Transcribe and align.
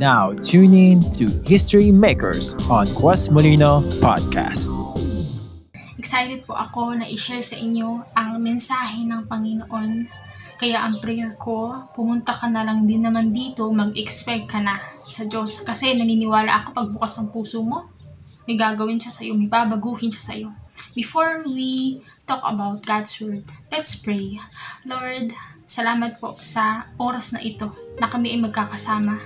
Now 0.00 0.32
tune 0.32 0.72
in 0.72 1.04
to 1.20 1.28
History 1.44 1.92
Makers 1.92 2.56
on 2.72 2.88
Quas 2.96 3.28
Molino 3.28 3.84
Podcast. 4.00 4.72
Excited 6.00 6.48
po 6.48 6.56
ako 6.56 6.96
na 6.96 7.04
i-share 7.04 7.44
sa 7.44 7.60
inyo 7.60 8.00
ang 8.16 8.40
mensahe 8.40 9.04
ng 9.04 9.28
Panginoon. 9.28 10.08
Kaya 10.56 10.88
ang 10.88 10.96
prayer 10.96 11.36
ko, 11.36 11.92
pumunta 11.92 12.32
ka 12.32 12.48
na 12.48 12.64
lang 12.64 12.88
din 12.88 13.04
naman 13.04 13.36
dito, 13.36 13.68
mag-expect 13.68 14.48
ka 14.48 14.64
na 14.64 14.80
sa 15.04 15.28
Diyos. 15.28 15.60
Kasi 15.60 15.92
naniniwala 15.92 16.64
ako 16.64 16.68
pagbukas 16.72 17.12
ng 17.20 17.28
puso 17.28 17.60
mo, 17.60 17.92
may 18.48 18.56
gagawin 18.56 18.96
siya 18.96 19.12
sa 19.12 19.20
iyo, 19.28 19.36
may 19.36 19.52
babaguhin 19.52 20.08
siya 20.08 20.24
sa 20.24 20.32
iyo. 20.32 20.56
Before 20.96 21.44
we 21.44 22.00
talk 22.24 22.40
about 22.40 22.80
God's 22.88 23.12
Word, 23.20 23.44
let's 23.68 24.00
pray. 24.00 24.40
Lord, 24.88 25.36
salamat 25.68 26.16
po 26.16 26.40
sa 26.40 26.88
oras 26.96 27.36
na 27.36 27.44
ito 27.44 27.68
na 28.00 28.08
kami 28.08 28.32
ay 28.32 28.40
magkakasama. 28.40 29.20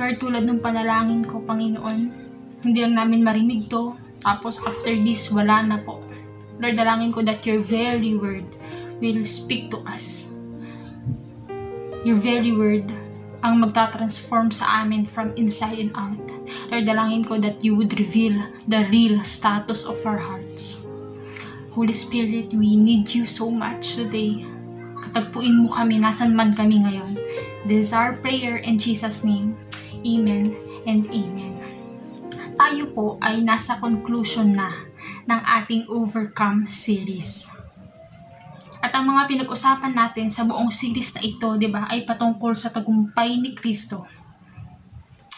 Lord, 0.00 0.16
tulad 0.16 0.48
ng 0.48 0.64
panalangin 0.64 1.28
ko, 1.28 1.44
Panginoon, 1.44 1.98
hindi 2.64 2.78
lang 2.80 2.96
namin 2.96 3.20
marinig 3.20 3.68
to, 3.68 3.92
tapos 4.24 4.64
after 4.64 4.96
this, 4.96 5.28
wala 5.28 5.60
na 5.60 5.76
po. 5.76 6.00
Lord, 6.56 6.72
dalangin 6.72 7.12
ko 7.12 7.20
that 7.20 7.44
your 7.44 7.60
very 7.60 8.16
word 8.16 8.48
will 9.04 9.20
speak 9.28 9.68
to 9.68 9.84
us. 9.84 10.32
Your 12.00 12.16
very 12.16 12.56
word 12.56 12.88
ang 13.44 13.60
magta-transform 13.60 14.52
sa 14.52 14.84
amin 14.84 15.04
from 15.04 15.36
inside 15.36 15.76
and 15.76 15.92
out. 15.92 16.20
Lord, 16.72 16.88
dalangin 16.88 17.28
ko 17.28 17.36
that 17.36 17.60
you 17.60 17.76
would 17.76 17.92
reveal 18.00 18.40
the 18.64 18.88
real 18.88 19.20
status 19.20 19.84
of 19.84 20.00
our 20.08 20.20
hearts. 20.20 20.80
Holy 21.76 21.92
Spirit, 21.92 22.56
we 22.56 22.72
need 22.72 23.12
you 23.12 23.28
so 23.28 23.52
much 23.52 24.00
today. 24.00 24.48
Katagpuin 25.00 25.60
mo 25.60 25.68
kami, 25.68 26.00
nasan 26.00 26.32
man 26.32 26.56
kami 26.56 26.80
ngayon. 26.88 27.20
This 27.68 27.88
is 27.88 27.92
our 27.92 28.16
prayer 28.16 28.56
in 28.60 28.80
Jesus' 28.80 29.28
name. 29.28 29.60
Amen 30.00 30.56
and 30.88 31.04
Amen. 31.08 31.54
Tayo 32.56 32.92
po 32.92 33.16
ay 33.24 33.40
nasa 33.40 33.80
conclusion 33.80 34.52
na 34.52 34.72
ng 35.24 35.40
ating 35.40 35.88
Overcome 35.88 36.68
series. 36.68 37.56
At 38.80 38.96
ang 38.96 39.12
mga 39.12 39.28
pinag-usapan 39.28 39.92
natin 39.92 40.32
sa 40.32 40.48
buong 40.48 40.72
series 40.72 41.12
na 41.16 41.20
ito, 41.24 41.56
'di 41.56 41.68
ba, 41.68 41.88
ay 41.88 42.08
patungkol 42.08 42.56
sa 42.56 42.72
tagumpay 42.72 43.36
ni 43.36 43.52
Kristo. 43.52 44.08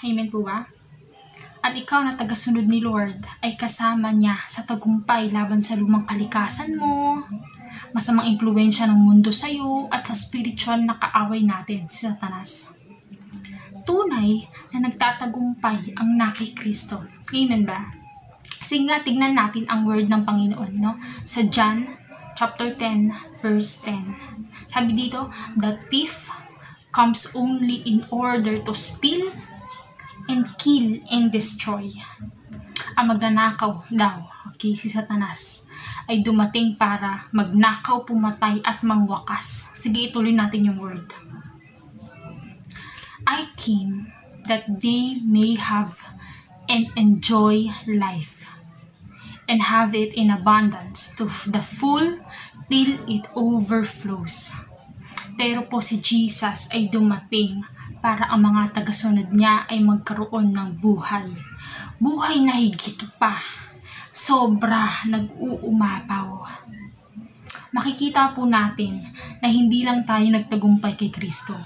Amen 0.03 0.31
po 0.31 0.43
ba? 0.47 0.67
At 1.63 1.79
ikaw 1.79 2.03
na 2.03 2.11
tagasunod 2.11 2.67
ni 2.67 2.83
Lord 2.83 3.23
ay 3.39 3.55
kasama 3.55 4.11
niya 4.11 4.35
sa 4.51 4.67
tagumpay 4.67 5.31
laban 5.31 5.63
sa 5.63 5.79
lumang 5.79 6.03
kalikasan 6.03 6.75
mo, 6.75 7.23
masamang 7.95 8.35
impluensya 8.35 8.91
ng 8.91 8.99
mundo 8.99 9.31
sa 9.31 9.47
iyo 9.47 9.87
at 9.95 10.03
sa 10.03 10.15
spiritual 10.19 10.83
na 10.83 10.99
kaaway 10.99 11.47
natin, 11.47 11.87
si 11.87 12.11
Satanas. 12.11 12.82
Tunay 13.83 14.47
na 14.75 14.87
nagtatagumpay 14.87 15.99
ang 15.99 16.15
naki 16.15 16.55
Kristo. 16.55 17.03
Amen 17.33 17.67
ba? 17.67 17.91
Kasi 18.63 18.87
nga, 18.87 19.03
tignan 19.03 19.35
natin 19.35 19.67
ang 19.67 19.83
word 19.83 20.07
ng 20.07 20.23
Panginoon, 20.23 20.73
no? 20.79 20.95
Sa 21.27 21.43
John 21.51 21.99
chapter 22.39 22.71
10, 22.71 23.43
verse 23.43 23.83
10. 23.85 24.71
Sabi 24.71 24.95
dito, 24.95 25.27
the 25.59 25.75
thief 25.91 26.31
comes 26.95 27.33
only 27.35 27.83
in 27.89 28.05
order 28.13 28.61
to 28.63 28.71
steal 28.71 29.27
and 30.31 30.47
kill 30.61 31.01
and 31.11 31.35
destroy. 31.35 31.91
Ang 32.95 33.17
magnanakaw 33.17 33.89
daw, 33.91 34.31
okay, 34.53 34.77
si 34.77 34.87
Satanas, 34.87 35.67
ay 36.07 36.21
dumating 36.21 36.77
para 36.77 37.27
magnakaw, 37.33 38.05
pumatay 38.05 38.61
at 38.63 38.85
mangwakas. 38.85 39.73
Sige, 39.75 40.13
ituloy 40.13 40.35
natin 40.35 40.71
yung 40.71 40.79
word. 40.79 41.09
I 43.27 43.51
came 43.55 44.11
that 44.49 44.67
they 44.83 45.23
may 45.23 45.55
have 45.55 46.03
and 46.69 46.91
enjoy 46.97 47.71
life 47.87 48.47
and 49.49 49.63
have 49.69 49.95
it 49.95 50.15
in 50.15 50.31
abundance 50.31 51.15
to 51.19 51.29
the 51.51 51.63
full 51.63 52.19
till 52.71 52.99
it 53.11 53.27
overflows. 53.37 54.55
Pero 55.37 55.67
po 55.67 55.83
si 55.83 55.99
Jesus 55.99 56.71
ay 56.73 56.89
dumating 56.89 57.65
para 58.03 58.29
ang 58.31 58.49
mga 58.49 58.83
tagasunod 58.83 59.31
niya 59.31 59.67
ay 59.71 59.79
magkaroon 59.83 60.51
ng 60.51 60.81
buhay. 60.83 61.31
Buhay 62.03 62.43
na 62.43 62.59
higit 62.59 62.99
pa. 63.17 63.39
Sobra 64.13 65.07
nag-uumapaw. 65.09 66.29
Makikita 67.73 68.37
po 68.37 68.45
natin 68.45 69.01
na 69.41 69.49
hindi 69.49 69.81
lang 69.81 70.05
tayo 70.05 70.29
nagtagumpay 70.29 70.93
kay 70.93 71.09
Kristo, 71.09 71.57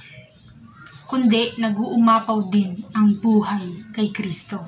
kundi 1.07 1.55
nag-uumapaw 1.55 2.51
din 2.51 2.75
ang 2.91 3.15
buhay 3.23 3.95
kay 3.95 4.11
Kristo. 4.11 4.59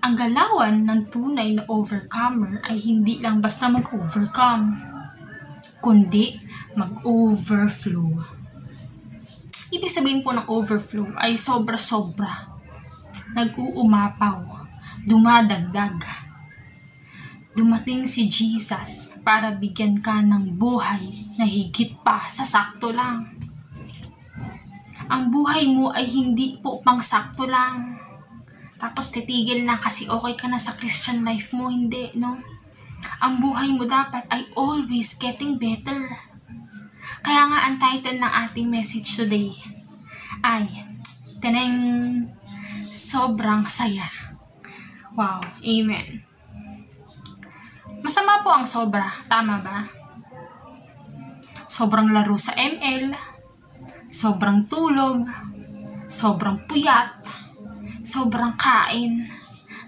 Ang 0.00 0.16
galawan 0.16 0.86
ng 0.86 1.12
tunay 1.12 1.58
na 1.58 1.66
overcomer 1.68 2.62
ay 2.64 2.80
hindi 2.80 3.20
lang 3.20 3.42
basta 3.42 3.68
mag-overcome, 3.68 4.78
kundi 5.82 6.40
mag-overflow. 6.78 8.16
Ibig 9.70 9.90
sabihin 9.90 10.22
po 10.22 10.32
ng 10.32 10.46
overflow 10.48 11.14
ay 11.18 11.36
sobra-sobra. 11.36 12.48
Nag-uumapaw, 13.34 14.38
dumadagdag. 15.04 15.98
Dumating 17.54 18.06
si 18.06 18.30
Jesus 18.30 19.18
para 19.26 19.50
bigyan 19.50 19.98
ka 19.98 20.22
ng 20.22 20.54
buhay 20.54 21.02
na 21.36 21.44
higit 21.44 21.98
pa 22.00 22.22
sa 22.30 22.46
sakto 22.46 22.94
lang. 22.94 23.39
Ang 25.10 25.34
buhay 25.34 25.66
mo 25.66 25.90
ay 25.90 26.06
hindi 26.06 26.54
po 26.62 26.78
pang 26.80 27.02
sakto 27.02 27.42
lang. 27.44 27.98
Tapos 28.78 29.10
titigil 29.10 29.66
na 29.66 29.76
kasi 29.76 30.06
okay 30.06 30.38
ka 30.38 30.46
na 30.46 30.56
sa 30.56 30.78
Christian 30.78 31.26
life 31.26 31.50
mo, 31.50 31.66
hindi, 31.68 32.14
no? 32.14 32.38
Ang 33.20 33.42
buhay 33.42 33.74
mo 33.74 33.84
dapat 33.84 34.24
ay 34.30 34.48
always 34.54 35.18
getting 35.18 35.58
better. 35.58 36.14
Kaya 37.20 37.42
nga 37.50 37.58
ang 37.68 37.76
title 37.76 38.22
ng 38.22 38.32
ating 38.48 38.70
message 38.70 39.18
today 39.18 39.52
ay 40.40 40.64
Teneng 41.42 41.76
Sobrang 42.86 43.66
Saya. 43.68 44.08
Wow, 45.18 45.42
amen. 45.60 46.24
Masama 48.00 48.40
po 48.40 48.54
ang 48.54 48.64
sobra, 48.64 49.20
tama 49.28 49.60
ba? 49.60 49.84
Sobrang 51.68 52.08
laro 52.14 52.40
sa 52.40 52.56
ML, 52.56 53.12
sobrang 54.10 54.66
tulog, 54.66 55.22
sobrang 56.10 56.66
puyat, 56.66 57.22
sobrang 58.02 58.58
kain. 58.58 59.22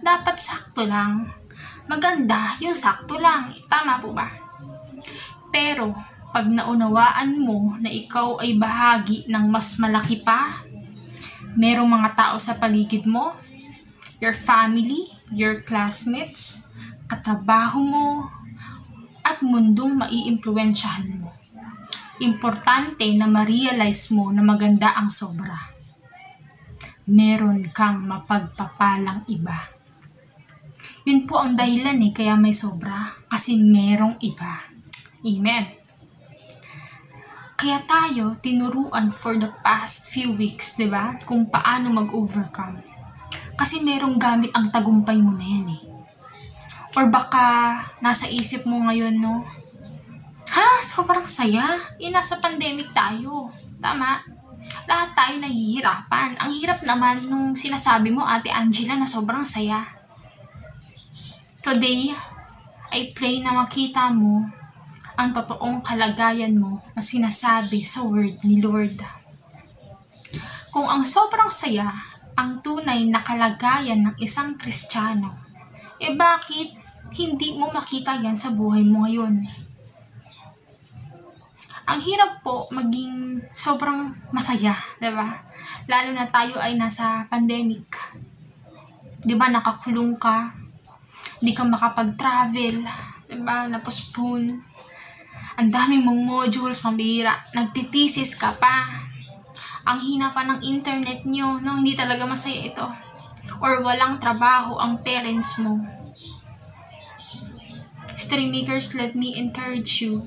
Dapat 0.03 0.37
sakto 0.39 0.87
lang. 0.87 1.27
Maganda 1.91 2.55
yung 2.63 2.75
sakto 2.75 3.19
lang. 3.19 3.55
Tama 3.67 3.99
po 3.99 4.15
ba? 4.15 4.31
Pero, 5.51 5.93
pag 6.33 6.49
naunawaan 6.49 7.37
mo 7.37 7.77
na 7.77 7.93
ikaw 7.93 8.41
ay 8.41 8.57
bahagi 8.57 9.29
ng 9.29 9.45
mas 9.53 9.77
malaki 9.77 10.23
pa, 10.25 10.65
merong 11.59 11.91
mga 11.91 12.11
tao 12.17 12.37
sa 12.41 12.57
paligid 12.57 13.05
mo, 13.05 13.37
your 14.23 14.33
family, 14.33 15.13
your 15.29 15.61
classmates, 15.61 16.71
katrabaho 17.11 17.85
mo, 17.85 18.09
at 19.23 19.45
mundong 19.45 19.99
maiimpluwensyahan 20.01 21.21
mo. 21.21 21.31
Importante 22.23 23.03
na 23.19 23.27
ma-realize 23.27 24.15
mo 24.15 24.31
na 24.31 24.47
maganda 24.47 24.95
ang 24.95 25.11
sobra. 25.11 25.59
Meron 27.11 27.67
kang 27.75 28.07
mapagpapalang 28.07 29.27
iba. 29.27 29.59
Yun 31.03 31.27
po 31.27 31.43
ang 31.43 31.59
dahilan 31.59 31.99
eh, 31.99 32.15
kaya 32.15 32.39
may 32.39 32.55
sobra. 32.55 33.11
Kasi 33.27 33.59
merong 33.59 34.23
iba. 34.23 34.71
Amen. 35.27 35.83
Kaya 37.59 37.83
tayo 37.87 38.39
tinuruan 38.39 39.11
for 39.11 39.35
the 39.39 39.51
past 39.67 40.11
few 40.15 40.35
weeks, 40.39 40.79
di 40.79 40.87
ba? 40.87 41.19
Kung 41.27 41.51
paano 41.51 41.91
mag-overcome. 41.91 42.83
Kasi 43.59 43.83
merong 43.83 44.19
gamit 44.19 44.55
ang 44.55 44.71
tagumpay 44.71 45.19
mo 45.19 45.35
na 45.35 45.47
yan 45.47 45.67
eh. 45.75 45.83
Or 46.95 47.11
baka 47.11 47.43
nasa 47.99 48.31
isip 48.31 48.63
mo 48.63 48.83
ngayon, 48.87 49.19
no? 49.19 49.43
Ha? 50.53 50.85
Sobrang 50.85 51.25
saya. 51.25 51.81
Eh, 51.97 52.13
nasa 52.13 52.37
pandemic 52.37 52.93
tayo. 52.93 53.49
Tama. 53.81 54.21
Lahat 54.87 55.11
tayo 55.17 55.35
nahihirapan. 55.41 56.39
Ang 56.39 56.51
hirap 56.55 56.85
naman 56.85 57.19
nung 57.27 57.57
sinasabi 57.57 58.13
mo, 58.13 58.23
Ate 58.23 58.53
Angela, 58.53 58.95
na 58.95 59.09
sobrang 59.09 59.43
saya. 59.49 59.83
Today, 61.65 62.13
I 62.93 63.17
pray 63.17 63.41
na 63.41 63.57
makita 63.57 64.13
mo 64.13 64.45
ang 65.17 65.33
totoong 65.33 65.81
kalagayan 65.81 66.57
mo 66.57 66.83
na 66.93 67.01
sinasabi 67.01 67.87
sa 67.87 68.05
word 68.05 68.43
ni 68.45 68.61
Lord. 68.61 69.01
Kung 70.73 70.89
ang 70.89 71.05
sobrang 71.05 71.53
saya 71.53 71.89
ang 72.33 72.65
tunay 72.65 73.05
na 73.09 73.21
kalagayan 73.21 74.09
ng 74.09 74.17
isang 74.21 74.57
Kristiyano, 74.57 75.33
eh 76.01 76.17
bakit 76.17 76.73
hindi 77.13 77.55
mo 77.55 77.69
makita 77.69 78.17
yan 78.19 78.37
sa 78.37 78.57
buhay 78.57 78.81
mo 78.83 79.05
ngayon? 79.05 79.45
Ang 81.83 81.99
hirap 81.99 82.47
po 82.47 82.63
maging 82.71 83.43
sobrang 83.51 84.15
masaya, 84.31 84.79
di 85.03 85.11
ba? 85.11 85.35
Lalo 85.91 86.15
na 86.15 86.31
tayo 86.31 86.63
ay 86.63 86.79
nasa 86.79 87.27
pandemic. 87.27 87.99
Di 89.23 89.35
ba, 89.35 89.51
nakakulong 89.51 90.15
ka. 90.19 90.51
Hindi 91.43 91.53
ka 91.55 91.67
makapag-travel. 91.67 92.87
Di 93.27 93.37
ba, 93.43 93.67
na-postpone. 93.67 94.47
Ang 95.59 95.69
dami 95.75 95.99
mong 95.99 96.23
modules, 96.23 96.79
pambihira. 96.79 97.35
Nagtitisis 97.55 98.39
ka 98.39 98.55
pa. 98.59 98.87
Ang 99.83 99.99
hina 99.99 100.31
pa 100.31 100.47
ng 100.47 100.63
internet 100.63 101.27
nyo, 101.27 101.59
no? 101.59 101.83
Hindi 101.83 101.99
talaga 101.99 102.23
masaya 102.23 102.63
ito. 102.63 102.87
Or 103.59 103.83
walang 103.83 104.23
trabaho 104.23 104.79
ang 104.79 105.03
parents 105.03 105.59
mo. 105.59 105.83
Streammakers, 108.15 108.95
let 108.95 109.19
me 109.19 109.35
encourage 109.35 110.03
you. 110.03 110.23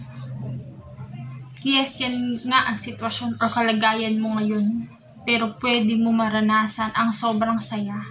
Yes, 1.66 1.98
yan 1.98 2.46
nga 2.46 2.70
ang 2.70 2.78
sitwasyon 2.78 3.42
or 3.42 3.50
kalagayan 3.50 4.22
mo 4.22 4.38
ngayon. 4.38 4.86
Pero 5.26 5.58
pwede 5.58 5.98
mo 5.98 6.14
maranasan 6.14 6.94
ang 6.94 7.10
sobrang 7.10 7.58
saya 7.58 8.06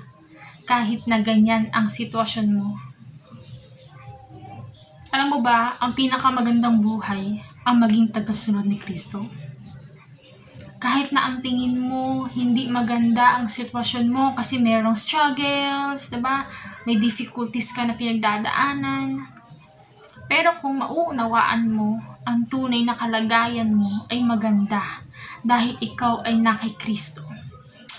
kahit 0.67 1.07
na 1.07 1.23
ganyan 1.23 1.71
ang 1.71 1.87
sitwasyon 1.87 2.51
mo. 2.51 2.75
Alam 5.15 5.31
mo 5.31 5.39
ba, 5.39 5.79
ang 5.79 5.95
pinakamagandang 5.95 6.83
buhay 6.83 7.39
ang 7.63 7.79
maging 7.79 8.11
tagasunod 8.11 8.67
ni 8.67 8.75
Kristo? 8.75 9.23
Kahit 10.83 11.15
na 11.15 11.31
ang 11.31 11.39
tingin 11.39 11.79
mo 11.79 12.27
hindi 12.27 12.67
maganda 12.67 13.39
ang 13.39 13.47
sitwasyon 13.47 14.11
mo 14.11 14.35
kasi 14.35 14.59
merong 14.59 14.99
struggles, 14.99 16.11
'di 16.11 16.19
ba? 16.19 16.51
May 16.91 16.99
difficulties 16.99 17.71
ka 17.71 17.87
na 17.87 17.95
pinagdadaanan. 17.95 19.23
Pero 20.27 20.59
kung 20.59 20.83
mauunawaan 20.83 21.71
mo, 21.71 22.03
ang 22.25 22.49
tunay 22.49 22.81
na 22.85 22.97
kalagayan 22.97 23.69
mo 23.69 24.09
ay 24.09 24.25
maganda 24.25 25.05
dahil 25.45 25.77
ikaw 25.81 26.25
ay 26.25 26.41
na 26.41 26.57
Kristo. 26.57 27.25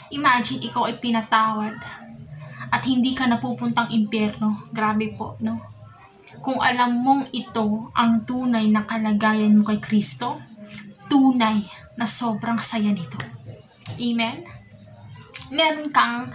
Imagine 0.10 0.66
ikaw 0.66 0.89
ay 0.89 0.98
pinatawad 0.98 1.77
at 2.74 2.81
hindi 2.86 3.13
ka 3.13 3.30
napupuntang 3.30 3.94
impyerno. 3.94 4.69
Grabe 4.74 5.13
po, 5.13 5.38
no? 5.42 5.62
Kung 6.42 6.57
alam 6.57 7.00
mong 7.00 7.30
ito 7.31 7.94
ang 7.94 8.25
tunay 8.25 8.66
na 8.69 8.83
kalagayan 8.83 9.54
mo 9.54 9.63
kay 9.66 9.77
Kristo, 9.77 10.42
tunay 11.06 11.62
na 11.95 12.10
sobrang 12.10 12.57
saya 12.60 12.89
nito. 12.89 13.18
Amen? 14.01 14.44
Meron 15.54 15.94
kang 15.94 16.33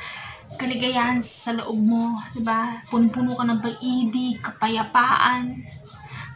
kaligayahan 0.56 1.18
sa 1.18 1.58
loob 1.58 1.78
mo, 1.82 2.14
di 2.30 2.42
ba? 2.46 2.78
Puno-puno 2.86 3.34
ka 3.34 3.44
ng 3.44 3.60
pag-ibig, 3.60 4.38
kapayapaan, 4.38 5.58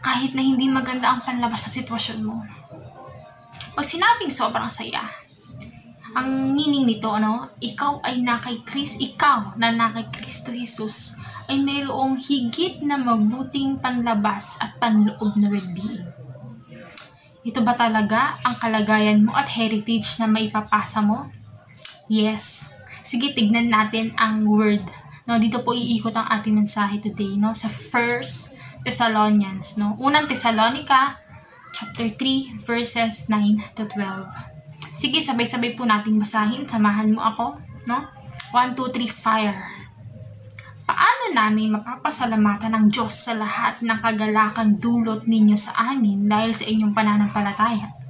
kahit 0.05 0.37
na 0.37 0.45
hindi 0.45 0.69
maganda 0.69 1.09
ang 1.09 1.25
panlabas 1.25 1.65
sa 1.65 1.73
sitwasyon 1.73 2.19
mo. 2.21 2.45
Pag 3.73 3.81
sinabing 3.81 4.29
sobrang 4.29 4.69
saya, 4.69 5.01
ang 6.13 6.53
meaning 6.53 6.85
nito, 6.85 7.09
ano, 7.09 7.49
ikaw 7.57 8.05
ay 8.05 8.21
na 8.21 8.37
kay 8.37 8.61
Chris, 8.61 9.01
ikaw 9.01 9.57
na 9.57 9.73
na 9.73 9.89
kay 9.89 10.05
Kristo 10.13 10.53
Jesus, 10.53 11.17
ay 11.49 11.57
mayroong 11.57 12.21
higit 12.21 12.85
na 12.85 13.01
mabuting 13.01 13.81
panlabas 13.81 14.61
at 14.61 14.77
panloob 14.77 15.33
na 15.41 15.49
well-being. 15.49 16.05
Ito 17.41 17.65
ba 17.65 17.73
talaga 17.73 18.37
ang 18.45 18.61
kalagayan 18.61 19.25
mo 19.25 19.33
at 19.33 19.49
heritage 19.57 20.21
na 20.21 20.29
maipapasa 20.29 21.01
mo? 21.01 21.33
Yes. 22.07 22.73
Sige, 23.01 23.33
tignan 23.33 23.73
natin 23.73 24.13
ang 24.21 24.45
word. 24.45 24.85
No, 25.25 25.41
dito 25.41 25.65
po 25.65 25.73
iikot 25.73 26.13
ang 26.13 26.29
ating 26.29 26.53
mensahe 26.53 27.01
today, 27.01 27.37
no, 27.37 27.57
sa 27.57 27.69
first 27.69 28.55
Thessalonians, 28.85 29.81
no? 29.81 29.97
Unang 29.97 30.29
Thessalonica, 30.29 31.17
chapter 31.73 32.05
3, 32.13 32.53
verses 32.61 33.25
9 33.27 33.73
to 33.73 33.89
12. 33.89 34.29
Sige, 34.93 35.19
sabay-sabay 35.19 35.73
po 35.73 35.89
nating 35.89 36.21
basahin. 36.21 36.63
Samahan 36.69 37.09
mo 37.09 37.25
ako, 37.25 37.57
no? 37.89 38.05
1, 38.53 38.77
2, 38.77 38.85
3, 38.93 39.09
fire. 39.09 39.57
Paano 40.85 41.33
namin 41.33 41.73
mapapasalamatan 41.73 42.77
ng 42.77 42.85
Diyos 42.93 43.25
sa 43.25 43.33
lahat 43.33 43.81
ng 43.81 43.97
kagalakang 44.05 44.77
dulot 44.77 45.25
ninyo 45.25 45.57
sa 45.57 45.91
amin 45.91 46.29
dahil 46.29 46.53
sa 46.53 46.69
inyong 46.69 46.93
pananampalataya? 46.93 48.04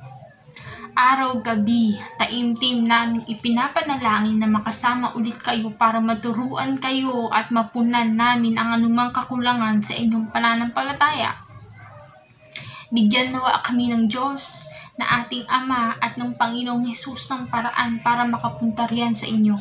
Araw-gabi, 0.96 2.00
taimtim 2.16 2.88
namin 2.88 3.28
ipinapanalangin 3.28 4.40
na 4.40 4.48
makasama 4.48 5.12
ulit 5.12 5.36
kayo 5.44 5.68
para 5.76 6.00
maturuan 6.00 6.80
kayo 6.80 7.28
at 7.36 7.52
mapunan 7.52 8.16
namin 8.16 8.56
ang 8.56 8.80
anumang 8.80 9.12
kakulangan 9.12 9.84
sa 9.84 9.92
inyong 9.92 10.32
pananampalataya. 10.32 11.36
Bigyan 12.96 13.36
nawa 13.36 13.60
kami 13.60 13.92
ng 13.92 14.08
Diyos 14.08 14.72
na 14.96 15.20
ating 15.20 15.44
Ama 15.52 16.00
at 16.00 16.16
ng 16.16 16.32
Panginoong 16.40 16.88
Hesus 16.88 17.28
ng 17.28 17.52
paraan 17.52 18.00
para 18.00 18.24
makapunta 18.24 18.88
riyan 18.88 19.12
sa 19.12 19.28
inyo. 19.28 19.60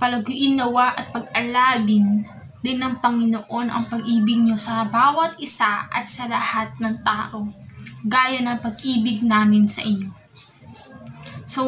Palaguin 0.00 0.56
nawa 0.56 0.96
at 0.96 1.12
pag-alabin 1.12 2.24
din 2.64 2.80
ng 2.80 2.96
Panginoon 3.04 3.68
ang 3.68 3.84
pag-ibig 3.92 4.40
nyo 4.40 4.56
sa 4.56 4.88
bawat 4.88 5.36
isa 5.36 5.84
at 5.92 6.08
sa 6.08 6.24
lahat 6.32 6.72
ng 6.80 6.96
tao 7.04 7.67
gaya 8.06 8.38
ng 8.42 8.58
pag-ibig 8.62 9.26
namin 9.26 9.66
sa 9.66 9.82
inyo. 9.82 10.10
So, 11.48 11.62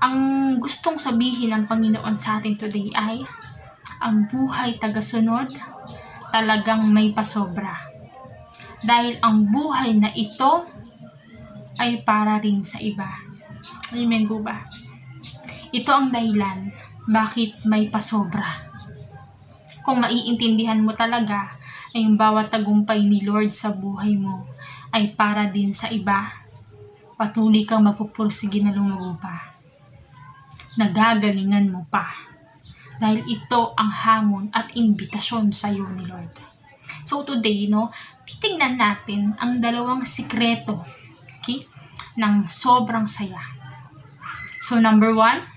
ang 0.00 0.16
gustong 0.58 0.96
sabihin 0.96 1.52
ng 1.52 1.64
Panginoon 1.68 2.16
sa 2.16 2.40
atin 2.40 2.56
today 2.56 2.88
ay, 2.96 3.20
ang 4.00 4.24
buhay 4.32 4.80
tagasunod 4.80 5.52
talagang 6.32 6.88
may 6.88 7.12
pasobra. 7.12 7.76
Dahil 8.80 9.20
ang 9.20 9.52
buhay 9.52 9.92
na 10.00 10.08
ito 10.16 10.64
ay 11.76 12.00
para 12.00 12.40
rin 12.40 12.64
sa 12.64 12.80
iba. 12.80 13.20
Amen 13.92 14.24
po 14.24 14.40
ba? 14.40 14.64
Ito 15.68 15.90
ang 15.92 16.08
dahilan 16.08 16.72
bakit 17.04 17.60
may 17.68 17.92
pasobra. 17.92 18.72
Kung 19.84 20.00
maiintindihan 20.00 20.80
mo 20.80 20.96
talaga 20.96 21.60
ay 21.92 22.08
yung 22.08 22.16
bawat 22.16 22.48
tagumpay 22.48 23.04
ni 23.04 23.20
Lord 23.20 23.52
sa 23.52 23.76
buhay 23.76 24.16
mo 24.16 24.40
ay 24.90 25.14
para 25.14 25.46
din 25.46 25.70
sa 25.70 25.90
iba, 25.90 26.34
patuloy 27.14 27.62
kang 27.62 27.86
mapupursige 27.86 28.62
na 28.64 28.74
lumago 28.74 29.14
pa. 29.20 29.54
Nagagalingan 30.78 31.70
mo 31.70 31.86
pa. 31.86 32.10
Dahil 33.00 33.24
ito 33.26 33.72
ang 33.76 33.90
hamon 33.92 34.46
at 34.52 34.72
imbitasyon 34.76 35.52
sa 35.52 35.72
iyo 35.72 35.88
ni 35.92 36.04
Lord. 36.04 36.36
So 37.04 37.24
today, 37.24 37.68
no, 37.68 37.88
titingnan 38.28 38.76
natin 38.76 39.32
ang 39.40 39.56
dalawang 39.56 40.04
sikreto 40.04 40.84
okay, 41.40 41.64
ng 42.20 42.46
sobrang 42.46 43.08
saya. 43.08 43.40
So 44.60 44.76
number 44.76 45.16
one, 45.16 45.48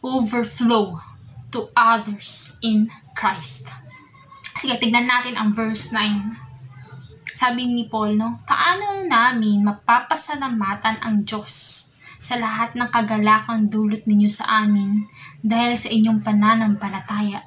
overflow 0.00 0.96
to 1.52 1.68
others 1.76 2.56
in 2.64 2.88
Christ. 3.12 3.68
Sige, 4.56 4.80
tignan 4.80 5.08
natin 5.08 5.36
ang 5.36 5.52
verse 5.52 5.92
9 5.92 6.49
sabi 7.34 7.70
ni 7.70 7.86
Paul, 7.86 8.18
no, 8.18 8.42
paano 8.44 9.06
namin 9.06 9.62
mapapasalamatan 9.62 11.02
ang 11.02 11.22
Diyos 11.22 11.86
sa 12.20 12.36
lahat 12.36 12.76
ng 12.76 12.90
kagalakang 12.92 13.72
dulot 13.72 14.04
ninyo 14.04 14.28
sa 14.28 14.64
amin 14.66 15.08
dahil 15.40 15.78
sa 15.78 15.88
inyong 15.88 16.20
pananampalataya? 16.20 17.46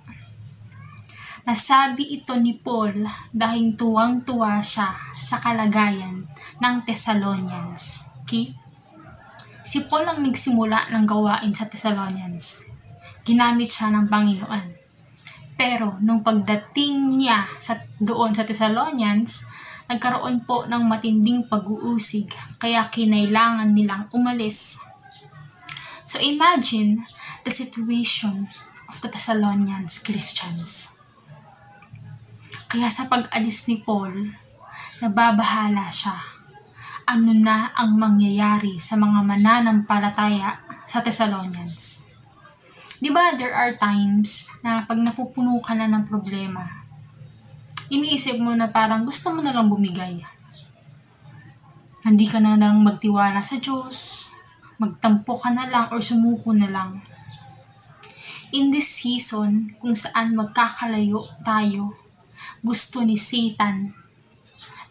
Nasabi 1.43 2.15
ito 2.15 2.39
ni 2.39 2.55
Paul 2.55 3.03
dahil 3.35 3.75
tuwang-tuwa 3.75 4.63
siya 4.63 4.95
sa 5.19 5.43
kalagayan 5.43 6.23
ng 6.63 6.75
Thessalonians. 6.87 8.15
Okay? 8.23 8.55
Si 9.59 9.83
Paul 9.91 10.07
ang 10.07 10.23
nagsimula 10.23 10.87
ng 10.95 11.03
gawain 11.03 11.51
sa 11.51 11.67
Thessalonians. 11.67 12.63
Ginamit 13.27 13.75
siya 13.75 13.91
ng 13.91 14.07
Panginoon. 14.07 14.65
Pero 15.59 15.99
nung 15.99 16.23
pagdating 16.23 17.19
niya 17.19 17.47
sa 17.59 17.75
doon 17.99 18.31
sa 18.31 18.47
Thessalonians, 18.47 19.43
nagkaroon 19.93 20.41
po 20.41 20.65
ng 20.65 20.89
matinding 20.89 21.45
pag-uusig 21.45 22.33
kaya 22.57 22.89
kinailangan 22.89 23.69
nilang 23.69 24.09
umalis. 24.09 24.81
So 26.01 26.17
imagine 26.17 27.05
the 27.45 27.53
situation 27.53 28.49
of 28.89 28.97
the 29.05 29.13
Thessalonians 29.13 30.01
Christians. 30.01 30.97
Kaya 32.65 32.89
sa 32.89 33.05
pag-alis 33.05 33.69
ni 33.69 33.85
Paul, 33.85 34.33
nababahala 34.97 35.93
siya. 35.93 36.17
Ano 37.05 37.29
na 37.37 37.69
ang 37.77 37.93
mangyayari 38.01 38.81
sa 38.81 38.97
mga 38.97 39.21
mananampalataya 39.21 40.57
sa 40.89 41.05
Thessalonians? 41.05 42.01
Di 42.97 43.11
ba 43.13 43.35
there 43.37 43.53
are 43.53 43.77
times 43.77 44.47
na 44.65 44.87
pag 44.87 44.97
napupuno 44.97 45.59
ka 45.61 45.75
na 45.77 45.85
ng 45.85 46.07
problema, 46.07 46.82
iniisip 47.93 48.41
mo 48.41 48.57
na 48.57 48.73
parang 48.73 49.05
gusto 49.05 49.29
mo 49.29 49.45
na 49.45 49.53
lang 49.53 49.69
bumigay. 49.69 50.17
Hindi 52.03 52.25
ka 52.25 52.41
na 52.41 52.57
lang 52.57 52.81
magtiwala 52.81 53.39
sa 53.39 53.61
Diyos, 53.61 54.27
magtampo 54.81 55.37
ka 55.37 55.53
na 55.53 55.69
lang 55.69 55.85
or 55.93 56.01
sumuko 56.01 56.51
na 56.51 56.67
lang. 56.67 56.99
In 58.53 58.73
this 58.73 58.89
season, 58.89 59.77
kung 59.77 59.93
saan 59.93 60.33
magkakalayo 60.33 61.21
tayo, 61.45 61.95
gusto 62.59 63.01
ni 63.05 63.15
Satan 63.15 63.93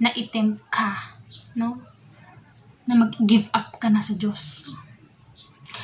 na 0.02 0.10
itempt 0.14 0.66
ka, 0.72 1.18
no? 1.54 1.78
Na 2.88 2.98
mag-give 2.98 3.46
up 3.54 3.78
ka 3.78 3.86
na 3.86 4.02
sa 4.02 4.18
Diyos. 4.18 4.72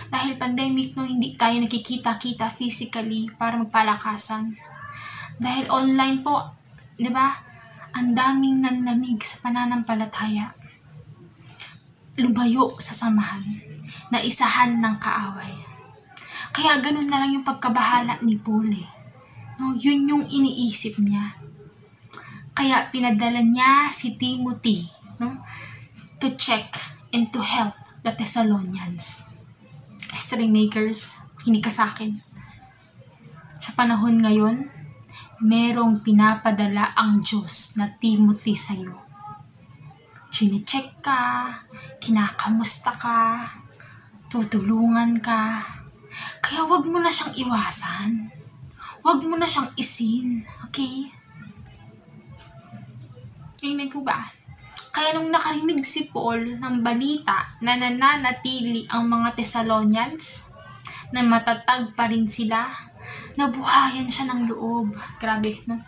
Dahil 0.08 0.40
pandemic, 0.40 0.96
no, 0.96 1.04
hindi 1.04 1.37
tayo 1.37 1.60
nakikita-kita 1.60 2.48
physically 2.50 3.28
para 3.37 3.60
magpalakasan. 3.60 4.56
Dahil 5.38 5.70
online 5.70 6.25
po, 6.25 6.57
di 6.99 7.11
ba? 7.14 7.38
Ang 7.95 8.12
daming 8.12 8.59
nanlamig 8.61 9.23
sa 9.23 9.38
pananampalataya. 9.47 10.52
Lumayo 12.19 12.75
sa 12.83 12.93
samahan, 12.93 13.47
na 14.11 14.19
isahan 14.19 14.83
ng 14.83 14.97
kaaway. 14.99 15.55
Kaya 16.50 16.83
ganun 16.83 17.07
na 17.07 17.23
lang 17.23 17.38
yung 17.38 17.47
pagkabahala 17.47 18.19
ni 18.26 18.35
Paul. 18.35 18.75
No, 19.62 19.75
yun 19.78 20.11
yung 20.11 20.25
iniisip 20.26 20.99
niya. 20.99 21.38
Kaya 22.59 22.90
pinadala 22.90 23.38
niya 23.38 23.87
si 23.95 24.19
Timothy 24.19 24.83
no, 25.23 25.38
to 26.19 26.35
check 26.35 26.75
and 27.14 27.31
to 27.31 27.38
help 27.38 27.78
the 28.02 28.11
Thessalonians. 28.11 29.31
History 30.11 30.50
makers, 30.50 31.23
hindi 31.47 31.62
ka 31.62 31.71
sa 31.71 31.95
akin. 31.95 32.19
Sa 33.62 33.75
panahon 33.78 34.19
ngayon, 34.19 34.77
merong 35.38 36.02
pinapadala 36.02 36.95
ang 36.99 37.23
Diyos 37.23 37.78
na 37.78 37.87
Timothy 37.99 38.59
sa'yo. 38.59 38.95
Chine-check 40.35 41.00
ka, 41.00 41.50
kinakamusta 42.02 42.95
ka, 42.99 43.47
tutulungan 44.28 45.18
ka. 45.23 45.62
Kaya 46.42 46.66
wag 46.66 46.85
mo 46.85 46.99
na 46.99 47.09
siyang 47.09 47.35
iwasan. 47.38 48.11
Wag 49.07 49.23
mo 49.25 49.38
na 49.38 49.47
siyang 49.47 49.71
isin. 49.78 50.42
Okay? 50.68 51.09
Amen 53.64 53.88
po 53.90 54.02
ba? 54.02 54.30
Kaya 54.90 55.14
nung 55.14 55.30
nakarinig 55.30 55.87
si 55.87 56.11
Paul 56.11 56.59
ng 56.59 56.83
balita 56.83 57.54
na 57.62 57.78
nananatili 57.78 58.90
ang 58.90 59.07
mga 59.07 59.38
Thessalonians, 59.38 60.49
na 61.09 61.25
matatag 61.25 61.97
pa 61.97 62.09
rin 62.09 62.28
sila, 62.28 62.68
nabuhayan 63.38 64.11
siya 64.11 64.26
ng 64.35 64.50
loob. 64.50 64.90
Grabe, 65.23 65.62
no? 65.71 65.78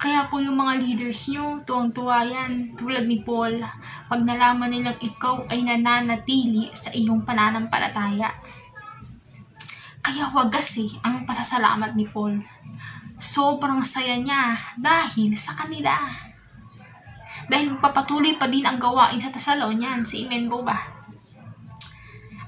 Kaya 0.00 0.30
po 0.32 0.40
yung 0.40 0.56
mga 0.56 0.80
leaders 0.80 1.28
nyo, 1.28 1.60
tuwang-tuwa 1.60 2.24
yan, 2.24 2.72
tulad 2.72 3.04
ni 3.04 3.20
Paul, 3.20 3.60
pag 4.08 4.24
nalaman 4.24 4.72
nilang 4.72 4.96
ikaw 4.96 5.44
ay 5.52 5.60
nananatili 5.60 6.72
sa 6.72 6.88
iyong 6.88 7.20
pananampalataya. 7.20 8.32
Kaya 10.00 10.32
wagas 10.32 10.80
eh, 10.80 10.88
ang 11.04 11.28
pasasalamat 11.28 11.92
ni 11.92 12.08
Paul. 12.08 12.40
Sobrang 13.20 13.84
saya 13.84 14.16
niya 14.16 14.56
dahil 14.80 15.36
sa 15.36 15.52
kanila. 15.52 15.92
Dahil 17.52 17.76
magpapatuloy 17.76 18.40
pa 18.40 18.48
din 18.48 18.64
ang 18.64 18.80
gawain 18.80 19.20
sa 19.20 19.28
Thessalonians. 19.28 20.16
Amen 20.16 20.48
po 20.48 20.64
ba? 20.64 20.99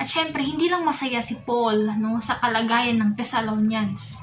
At 0.02 0.10
syempre, 0.10 0.42
hindi 0.42 0.66
lang 0.66 0.82
masaya 0.82 1.22
si 1.22 1.46
Paul 1.46 1.86
no, 1.94 2.18
sa 2.18 2.42
kalagayan 2.42 2.98
ng 2.98 3.14
Thessalonians. 3.14 4.18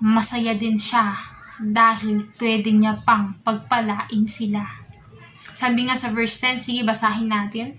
Masaya 0.00 0.56
din 0.56 0.80
siya 0.80 1.12
dahil 1.60 2.32
pwede 2.40 2.72
niya 2.72 2.96
pang 3.04 3.36
pagpalain 3.44 4.24
sila. 4.24 4.64
Sabi 5.52 5.84
nga 5.84 6.00
sa 6.00 6.16
verse 6.16 6.40
10, 6.40 6.64
sige 6.64 6.80
basahin 6.80 7.28
natin. 7.28 7.76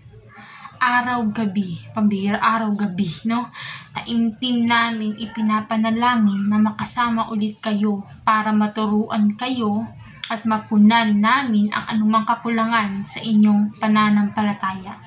Araw-gabi, 0.77 1.89
pambihira 1.97 2.37
araw-gabi, 2.37 3.25
no? 3.25 3.49
Taimtim 3.97 4.69
namin 4.69 5.17
ipinapanalangin 5.17 6.45
na 6.45 6.61
makasama 6.61 7.33
ulit 7.33 7.57
kayo 7.57 8.05
para 8.21 8.53
maturuan 8.53 9.33
kayo 9.33 9.89
at 10.29 10.45
mapunan 10.45 11.17
namin 11.17 11.73
ang 11.73 11.97
anumang 11.97 12.29
kakulangan 12.29 13.01
sa 13.09 13.25
inyong 13.25 13.73
pananampalataya. 13.81 15.06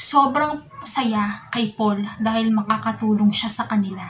Sobrang 0.00 0.56
saya 0.80 1.44
kay 1.52 1.76
Paul 1.76 2.00
dahil 2.24 2.48
makakatulong 2.48 3.28
siya 3.36 3.52
sa 3.52 3.68
kanila. 3.68 4.08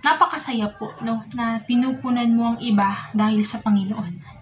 Napakasaya 0.00 0.72
po 0.72 0.88
no, 1.04 1.20
na 1.36 1.60
pinupunan 1.68 2.32
mo 2.32 2.56
ang 2.56 2.58
iba 2.64 3.12
dahil 3.12 3.44
sa 3.44 3.60
Panginoon. 3.60 4.40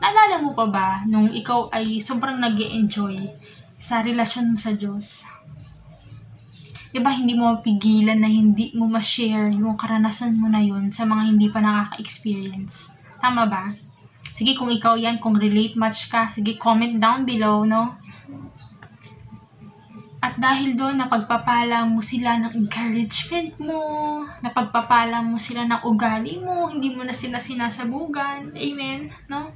Naalala 0.00 0.40
mo 0.40 0.56
pa 0.56 0.64
ba 0.72 1.04
nung 1.04 1.28
ikaw 1.28 1.68
ay 1.68 2.00
sobrang 2.00 2.40
nag 2.40 2.56
enjoy 2.56 3.12
sa 3.76 4.00
relasyon 4.00 4.56
mo 4.56 4.58
sa 4.58 4.72
Diyos? 4.72 5.28
Diba 6.96 7.12
hindi 7.12 7.36
mo 7.36 7.52
mapigilan 7.52 8.24
na 8.24 8.32
hindi 8.32 8.72
mo 8.72 8.88
ma-share 8.88 9.52
yung 9.52 9.76
karanasan 9.76 10.32
mo 10.32 10.48
na 10.48 10.64
yun 10.64 10.88
sa 10.88 11.04
mga 11.04 11.28
hindi 11.28 11.52
pa 11.52 11.60
nakaka-experience. 11.60 12.96
Tama 13.20 13.44
ba? 13.44 13.68
Sige, 14.32 14.56
kung 14.56 14.72
ikaw 14.72 14.96
yan, 14.96 15.20
kung 15.20 15.36
relate 15.36 15.76
much 15.76 16.08
ka, 16.08 16.32
sige, 16.32 16.56
comment 16.56 16.96
down 16.96 17.28
below, 17.28 17.68
no? 17.68 18.00
At 20.22 20.38
dahil 20.38 20.78
doon, 20.78 21.02
napagpapala 21.02 21.82
mo 21.82 21.98
sila 21.98 22.38
ng 22.38 22.54
encouragement 22.54 23.58
mo, 23.58 23.82
napagpapala 24.38 25.18
mo 25.18 25.34
sila 25.34 25.66
ng 25.66 25.82
ugali 25.82 26.38
mo, 26.38 26.70
hindi 26.70 26.94
mo 26.94 27.02
na 27.02 27.10
sila 27.10 27.42
sinasabugan. 27.42 28.54
Amen? 28.54 29.10
No? 29.26 29.50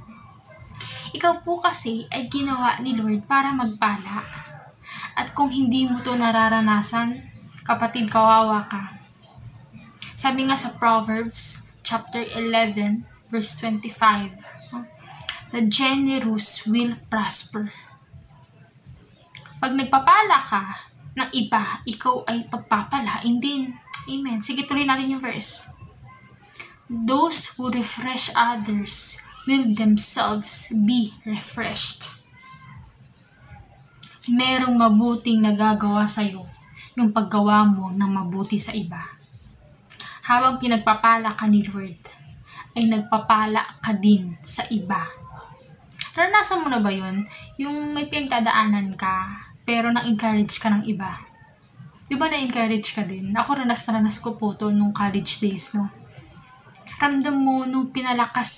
Ikaw 1.15 1.39
po 1.47 1.63
kasi 1.63 2.03
ay 2.11 2.27
ginawa 2.27 2.83
ni 2.83 2.99
Lord 2.99 3.23
para 3.23 3.55
magpala. 3.55 4.27
At 5.15 5.31
kung 5.31 5.47
hindi 5.47 5.87
mo 5.87 6.03
to 6.03 6.19
nararanasan, 6.19 7.23
kapatid, 7.63 8.11
kawawa 8.11 8.67
ka. 8.67 8.99
Sabi 10.19 10.51
nga 10.51 10.59
sa 10.59 10.75
Proverbs, 10.75 11.71
chapter 11.79 12.27
11, 12.27 13.07
verse 13.31 13.55
25, 13.63 14.35
The 15.55 15.63
generous 15.63 16.67
will 16.67 16.99
prosper. 17.07 17.71
Pag 19.57 19.73
nagpapala 19.73 20.37
ka 20.43 20.63
ng 21.17 21.29
iba, 21.33 21.81
ikaw 21.85 22.25
ay 22.29 22.45
pagpapalain 22.47 23.37
din. 23.41 23.73
Amen. 24.07 24.39
Sige, 24.39 24.63
tuloy 24.63 24.85
natin 24.85 25.17
yung 25.17 25.23
verse. 25.23 25.65
Those 26.87 27.57
who 27.57 27.67
refresh 27.73 28.31
others 28.37 29.19
will 29.49 29.67
themselves 29.75 30.71
be 30.71 31.17
refreshed 31.27 32.17
merong 34.27 34.75
mabuting 34.75 35.39
nagagawa 35.39 36.03
sa'yo 36.03 36.43
yung 36.99 37.15
paggawa 37.15 37.63
mo 37.63 37.95
ng 37.95 38.11
mabuti 38.11 38.59
sa 38.59 38.75
iba. 38.75 38.99
Habang 40.27 40.59
pinagpapala 40.59 41.31
ka 41.31 41.47
ni 41.47 41.63
Lord, 41.63 41.95
ay 42.75 42.83
nagpapala 42.91 43.79
ka 43.79 43.95
din 43.95 44.35
sa 44.43 44.67
iba. 44.67 45.07
Naranasan 46.17 46.59
mo 46.59 46.67
na 46.67 46.83
ba 46.83 46.91
yun? 46.91 47.23
Yung 47.55 47.95
may 47.95 48.11
pinagdadaanan 48.11 48.91
ka, 48.99 49.46
pero 49.67 49.91
na-encourage 49.91 50.63
ka 50.63 50.71
ng 50.71 50.87
iba. 50.87 51.19
Di 52.07 52.15
ba 52.15 52.31
na-encourage 52.31 52.95
ka 52.95 53.03
din? 53.03 53.35
Ako 53.35 53.59
ranas 53.59 53.83
na 53.83 53.99
ranas 53.99 54.23
ko 54.23 54.39
po 54.39 54.55
to 54.55 54.71
nung 54.71 54.95
college 54.95 55.43
days, 55.43 55.75
no? 55.75 55.91
Ramdam 57.03 57.35
mo 57.35 57.67
nung 57.67 57.91
pinalakas 57.91 58.51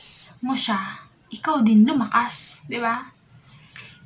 mo 0.46 0.54
siya, 0.54 1.10
ikaw 1.34 1.66
din 1.66 1.82
lumakas, 1.82 2.70
di 2.70 2.78
ba? 2.78 3.10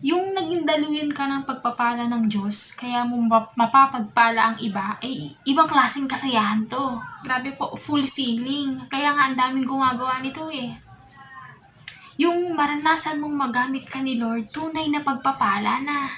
yung 0.04 0.36
naging 0.36 0.68
daluyan 0.68 1.08
ka 1.08 1.32
ng 1.32 1.48
pagpapala 1.48 2.12
ng 2.12 2.28
Diyos, 2.28 2.76
kaya 2.76 3.08
mo 3.08 3.24
mapapagpala 3.56 4.52
ang 4.52 4.58
iba, 4.60 5.00
ay 5.00 5.32
ibang 5.48 5.64
klaseng 5.64 6.12
kasayahan 6.12 6.68
to. 6.68 7.00
Grabe 7.24 7.56
po, 7.56 7.72
fulfilling. 7.80 8.84
Kaya 8.92 9.16
nga 9.16 9.32
ang 9.32 9.36
daming 9.40 9.64
gumagawa 9.64 10.20
nito 10.20 10.52
eh. 10.52 10.76
Yung 12.20 12.52
maranasan 12.52 13.24
mong 13.24 13.48
magamit 13.48 13.88
ka 13.88 14.04
ni 14.04 14.20
Lord, 14.20 14.52
tunay 14.52 14.92
na 14.92 15.00
pagpapala 15.00 15.80
na. 15.80 16.12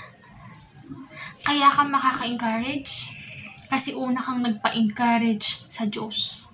Kaya 1.45 1.69
ka 1.69 1.85
makaka-encourage. 1.85 3.13
Kasi 3.69 3.93
una 3.93 4.19
kang 4.19 4.41
nagpa-encourage 4.41 5.69
sa 5.69 5.85
Diyos. 5.85 6.49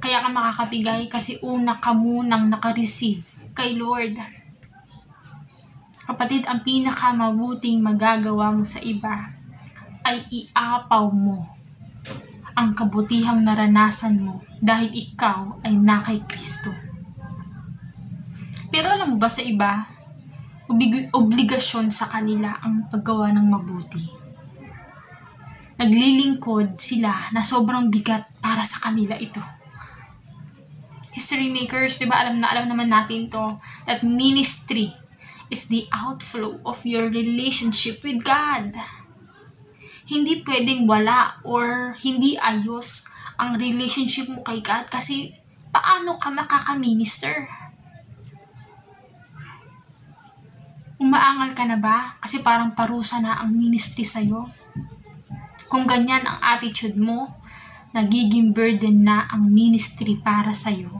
Kaya 0.00 0.24
ka 0.24 0.28
makakabigay 0.32 1.12
kasi 1.12 1.36
una 1.44 1.76
ka 1.76 1.92
munang 1.92 2.48
naka-receive 2.48 3.52
kay 3.52 3.74
Lord 3.76 4.16
Kapatid, 6.08 6.48
ang 6.48 6.64
pinakamabuting 6.64 7.84
magagawa 7.84 8.48
mo 8.48 8.64
sa 8.64 8.80
iba 8.80 9.28
ay 10.00 10.24
iapaw 10.32 11.12
mo 11.12 11.44
ang 12.56 12.72
kabutihang 12.72 13.44
naranasan 13.44 14.24
mo 14.24 14.40
dahil 14.56 14.88
ikaw 14.88 15.60
ay 15.60 15.76
na 15.76 16.00
kay 16.00 16.24
Kristo. 16.24 16.72
Pero 18.72 18.88
alam 18.88 19.12
mo 19.12 19.16
ba 19.20 19.28
sa 19.28 19.44
iba, 19.44 19.84
oblig- 20.68 21.08
obligasyon 21.10 21.88
sa 21.88 22.06
kanila 22.06 22.60
ang 22.60 22.86
paggawa 22.92 23.32
ng 23.32 23.46
mabuti. 23.48 24.04
Naglilingkod 25.80 26.76
sila 26.76 27.32
na 27.32 27.40
sobrang 27.40 27.88
bigat 27.88 28.28
para 28.44 28.62
sa 28.62 28.82
kanila 28.82 29.16
ito. 29.16 29.40
History 31.14 31.50
makers, 31.50 31.98
di 31.98 32.06
ba 32.06 32.22
alam 32.22 32.38
na 32.38 32.52
alam 32.52 32.70
naman 32.70 32.92
natin 32.92 33.26
to 33.26 33.58
that 33.88 34.04
ministry 34.06 34.94
is 35.50 35.66
the 35.72 35.88
outflow 35.90 36.60
of 36.62 36.84
your 36.84 37.08
relationship 37.08 38.04
with 38.04 38.22
God. 38.22 38.76
Hindi 40.08 40.44
pwedeng 40.44 40.86
wala 40.86 41.40
or 41.42 41.96
hindi 42.00 42.36
ayos 42.38 43.08
ang 43.38 43.56
relationship 43.56 44.26
mo 44.28 44.42
kay 44.42 44.60
God 44.60 44.90
kasi 44.90 45.36
paano 45.70 46.18
ka 46.18 46.32
makaka-minister? 46.32 47.46
Umaangal 50.98 51.54
ka 51.54 51.62
na 51.62 51.78
ba? 51.78 52.18
Kasi 52.18 52.42
parang 52.42 52.74
parusa 52.74 53.22
na 53.22 53.38
ang 53.38 53.54
ministry 53.54 54.02
sa'yo. 54.02 54.50
Kung 55.70 55.86
ganyan 55.86 56.26
ang 56.26 56.42
attitude 56.42 56.98
mo, 56.98 57.38
nagiging 57.94 58.50
burden 58.50 59.06
na 59.06 59.30
ang 59.30 59.46
ministry 59.46 60.18
para 60.18 60.50
sa'yo. 60.50 60.98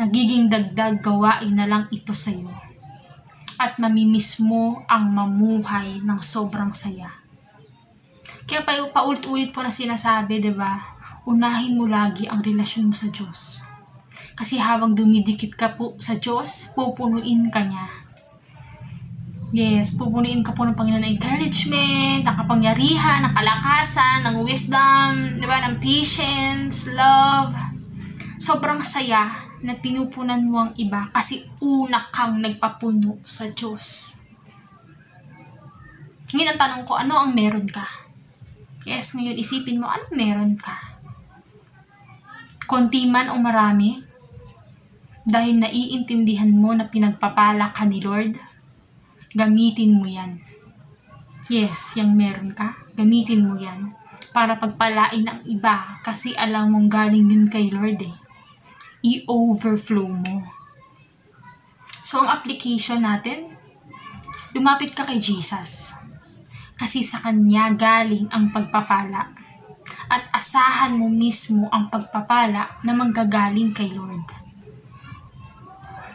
Nagiging 0.00 0.48
dagdag 0.48 1.04
gawain 1.04 1.52
na 1.52 1.68
lang 1.68 1.84
ito 1.92 2.16
sa'yo. 2.16 2.48
At 3.60 3.76
mamimiss 3.76 4.40
mo 4.40 4.88
ang 4.88 5.12
mamuhay 5.12 6.00
ng 6.00 6.20
sobrang 6.24 6.72
saya. 6.72 7.12
Kaya 8.48 8.64
pa, 8.64 8.72
paulit-ulit 8.88 9.52
po 9.52 9.60
na 9.60 9.68
sinasabi, 9.68 10.40
di 10.40 10.48
ba? 10.48 10.80
Unahin 11.28 11.76
mo 11.76 11.84
lagi 11.84 12.24
ang 12.24 12.40
relasyon 12.40 12.88
mo 12.88 12.96
sa 12.96 13.12
Diyos. 13.12 13.60
Kasi 14.32 14.56
habang 14.56 14.96
dumidikit 14.96 15.60
ka 15.60 15.76
po 15.76 15.92
sa 16.00 16.16
Diyos, 16.16 16.72
pupunuin 16.72 17.52
ka 17.52 17.68
niya 17.68 18.08
Yes, 19.50 19.98
pupunuin 19.98 20.46
ka 20.46 20.54
po 20.54 20.62
ng 20.62 20.78
Panginoon 20.78 21.02
ng 21.02 21.18
encouragement, 21.18 22.22
ng 22.22 22.36
kapangyarihan, 22.38 23.26
ng 23.26 23.34
kalakasan, 23.34 24.22
ng 24.22 24.46
wisdom, 24.46 25.42
di 25.42 25.46
ba, 25.50 25.58
ng 25.66 25.82
patience, 25.82 26.86
love. 26.94 27.50
Sobrang 28.38 28.78
saya 28.78 29.50
na 29.66 29.74
pinupunan 29.74 30.38
mo 30.46 30.70
ang 30.70 30.72
iba 30.78 31.10
kasi 31.10 31.50
una 31.58 32.06
kang 32.14 32.38
nagpapuno 32.38 33.18
sa 33.26 33.50
Diyos. 33.50 34.22
Ngayon 36.30 36.54
ang 36.54 36.60
tanong 36.62 36.82
ko, 36.86 36.94
ano 36.94 37.18
ang 37.18 37.34
meron 37.34 37.66
ka? 37.66 37.90
Yes, 38.86 39.18
ngayon 39.18 39.34
isipin 39.34 39.82
mo, 39.82 39.90
ano 39.90 40.06
meron 40.14 40.54
ka? 40.54 40.78
Konti 42.70 43.02
man 43.10 43.34
o 43.34 43.42
marami? 43.42 43.98
Dahil 45.26 45.58
naiintindihan 45.58 46.54
mo 46.54 46.70
na 46.70 46.86
pinagpapala 46.86 47.74
ka 47.74 47.82
ni 47.82 47.98
Lord? 47.98 48.49
Gamitin 49.34 49.98
mo 49.98 50.06
yan. 50.06 50.42
Yes, 51.50 51.98
yung 51.98 52.14
meron 52.14 52.54
ka, 52.54 52.78
gamitin 52.94 53.46
mo 53.46 53.58
yan 53.58 53.94
para 54.30 54.58
pagpalain 54.58 55.26
ang 55.26 55.42
iba 55.46 55.98
kasi 56.06 56.34
alam 56.38 56.70
mong 56.70 56.88
galing 56.90 57.26
din 57.26 57.46
kay 57.50 57.70
Lord 57.70 57.98
eh. 58.02 58.14
I-overflow 59.02 60.06
mo. 60.06 60.46
So, 62.06 62.22
ang 62.22 62.42
application 62.42 63.02
natin, 63.02 63.54
lumapit 64.54 64.94
ka 64.94 65.06
kay 65.06 65.18
Jesus. 65.18 65.94
Kasi 66.78 67.04
sa 67.04 67.22
Kanya 67.22 67.70
galing 67.74 68.26
ang 68.32 68.50
pagpapala. 68.50 69.30
At 70.10 70.26
asahan 70.34 70.98
mo 70.98 71.06
mismo 71.06 71.70
ang 71.70 71.90
pagpapala 71.90 72.82
na 72.82 72.92
manggagaling 72.94 73.70
kay 73.74 73.94
Lord. 73.94 74.49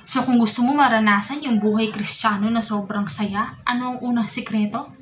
So 0.06 0.22
kung 0.22 0.38
gusto 0.38 0.62
mo 0.62 0.78
maranasan 0.78 1.42
yung 1.42 1.58
buhay 1.58 1.90
kristyano 1.90 2.46
na 2.54 2.62
sobrang 2.62 3.10
saya, 3.10 3.58
ano 3.66 3.98
ang 3.98 4.00
unang 4.06 4.30
sikreto? 4.30 4.94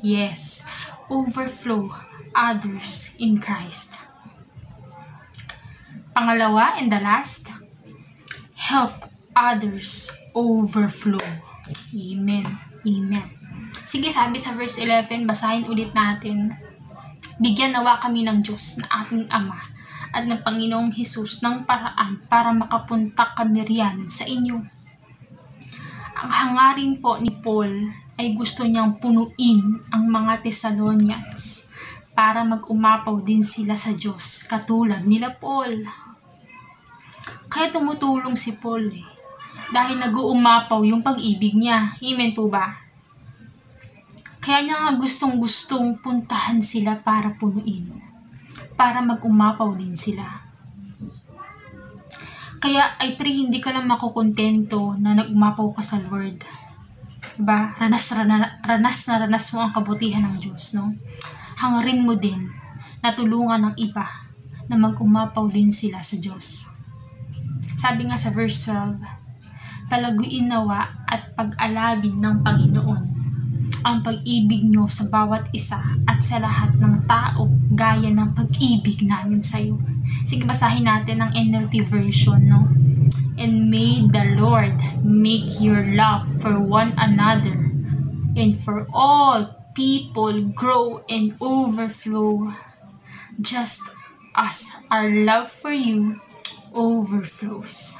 Yes, 0.00 0.64
overflow 1.12 1.92
others 2.32 3.20
in 3.20 3.36
Christ. 3.36 4.00
Pangalawa 6.16 6.80
and 6.80 6.88
the 6.88 7.04
last, 7.04 7.52
help 8.56 9.04
others 9.36 10.08
overflow. 10.32 11.22
Amen. 11.92 12.48
Amen. 12.80 13.28
Sige, 13.84 14.08
sabi 14.08 14.40
sa 14.40 14.56
verse 14.56 14.80
11, 14.80 15.28
basahin 15.28 15.68
ulit 15.68 15.92
natin. 15.92 16.56
Bigyan 17.36 17.76
nawa 17.76 18.00
kami 18.00 18.24
ng 18.24 18.40
Diyos 18.40 18.80
na 18.80 19.04
ating 19.04 19.28
Ama 19.28 19.79
at 20.10 20.26
ng 20.26 20.42
Panginoong 20.42 20.90
Hesus 20.90 21.42
ng 21.46 21.62
paraan 21.66 22.22
para 22.26 22.50
makapunta 22.50 23.30
kami 23.38 23.62
riyan 23.62 24.10
sa 24.10 24.26
inyo. 24.26 24.58
Ang 26.20 26.30
hangarin 26.30 26.98
po 26.98 27.16
ni 27.16 27.30
Paul 27.32 27.88
ay 28.20 28.36
gusto 28.36 28.66
niyang 28.66 29.00
punuin 29.00 29.80
ang 29.88 30.04
mga 30.04 30.44
Thessalonians 30.44 31.72
para 32.12 32.44
mag-umapaw 32.44 33.22
din 33.24 33.40
sila 33.40 33.78
sa 33.78 33.96
Diyos 33.96 34.44
katulad 34.44 35.06
nila 35.06 35.32
Paul. 35.32 35.86
Kaya 37.48 37.72
tumutulong 37.72 38.36
si 38.36 38.60
Paul 38.60 38.92
eh. 38.92 39.08
Dahil 39.70 40.02
nag-uumapaw 40.02 40.82
yung 40.82 41.00
pag-ibig 41.00 41.54
niya. 41.54 41.94
Amen 42.02 42.34
po 42.34 42.50
ba? 42.50 42.74
Kaya 44.42 44.66
niya 44.66 44.76
nga 44.82 44.92
gustong-gustong 44.98 46.02
puntahan 46.02 46.58
sila 46.58 46.98
para 46.98 47.32
punuin 47.38 48.09
para 48.80 49.04
mag-umapaw 49.04 49.76
din 49.76 49.92
sila. 49.92 50.40
Kaya 52.64 52.96
ay 52.96 53.20
pre, 53.20 53.28
hindi 53.28 53.60
ka 53.60 53.76
lang 53.76 53.84
makukontento 53.84 54.96
na 54.96 55.12
nag-umapaw 55.12 55.76
ka 55.76 55.84
sa 55.84 56.00
Lord. 56.00 56.40
Diba? 57.36 57.76
Ranas, 57.76 58.08
ranas, 58.16 58.56
ranas 58.64 58.98
na 59.04 59.20
ranas 59.20 59.52
mo 59.52 59.68
ang 59.68 59.76
kabutihan 59.76 60.24
ng 60.24 60.40
Diyos, 60.40 60.72
no? 60.72 60.96
Hangarin 61.60 62.08
mo 62.08 62.16
din 62.16 62.48
na 63.04 63.12
tulungan 63.12 63.68
ng 63.68 63.76
iba 63.76 64.08
na 64.64 64.80
mag-umapaw 64.80 65.44
din 65.52 65.68
sila 65.68 66.00
sa 66.00 66.16
Diyos. 66.16 66.64
Sabi 67.76 68.08
nga 68.08 68.16
sa 68.16 68.32
verse 68.32 68.64
12, 68.64 69.92
palaguin 69.92 70.48
nawa 70.48 71.04
at 71.04 71.36
pag-alabin 71.36 72.16
ng 72.16 72.40
Panginoon 72.40 73.19
ang 73.80 74.04
pag-ibig 74.04 74.68
nyo 74.68 74.84
sa 74.92 75.08
bawat 75.08 75.48
isa 75.56 75.80
at 76.04 76.20
sa 76.20 76.36
lahat 76.36 76.76
ng 76.76 77.08
tao 77.08 77.48
gaya 77.72 78.12
ng 78.12 78.36
pag-ibig 78.36 79.00
namin 79.00 79.40
sa 79.40 79.56
iyo. 79.56 79.80
Sige, 80.28 80.44
basahin 80.44 80.84
natin 80.84 81.24
ang 81.24 81.32
NLT 81.32 81.86
version, 81.88 82.40
no? 82.44 82.68
And 83.40 83.72
may 83.72 84.04
the 84.04 84.36
Lord 84.36 84.76
make 85.00 85.64
your 85.64 85.80
love 85.96 86.28
for 86.44 86.60
one 86.60 86.92
another 87.00 87.56
and 88.36 88.52
for 88.52 88.84
all 88.92 89.56
people 89.72 90.52
grow 90.52 91.00
and 91.08 91.32
overflow 91.40 92.52
just 93.40 93.80
as 94.36 94.84
our 94.92 95.08
love 95.08 95.48
for 95.48 95.72
you 95.72 96.20
overflows. 96.76 97.96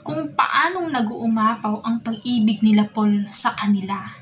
Kung 0.00 0.32
paanong 0.32 0.90
nag-uumapaw 0.90 1.84
ang 1.84 2.00
pag-ibig 2.00 2.64
nila 2.64 2.88
Paul 2.88 3.28
sa 3.30 3.52
kanila 3.52 4.19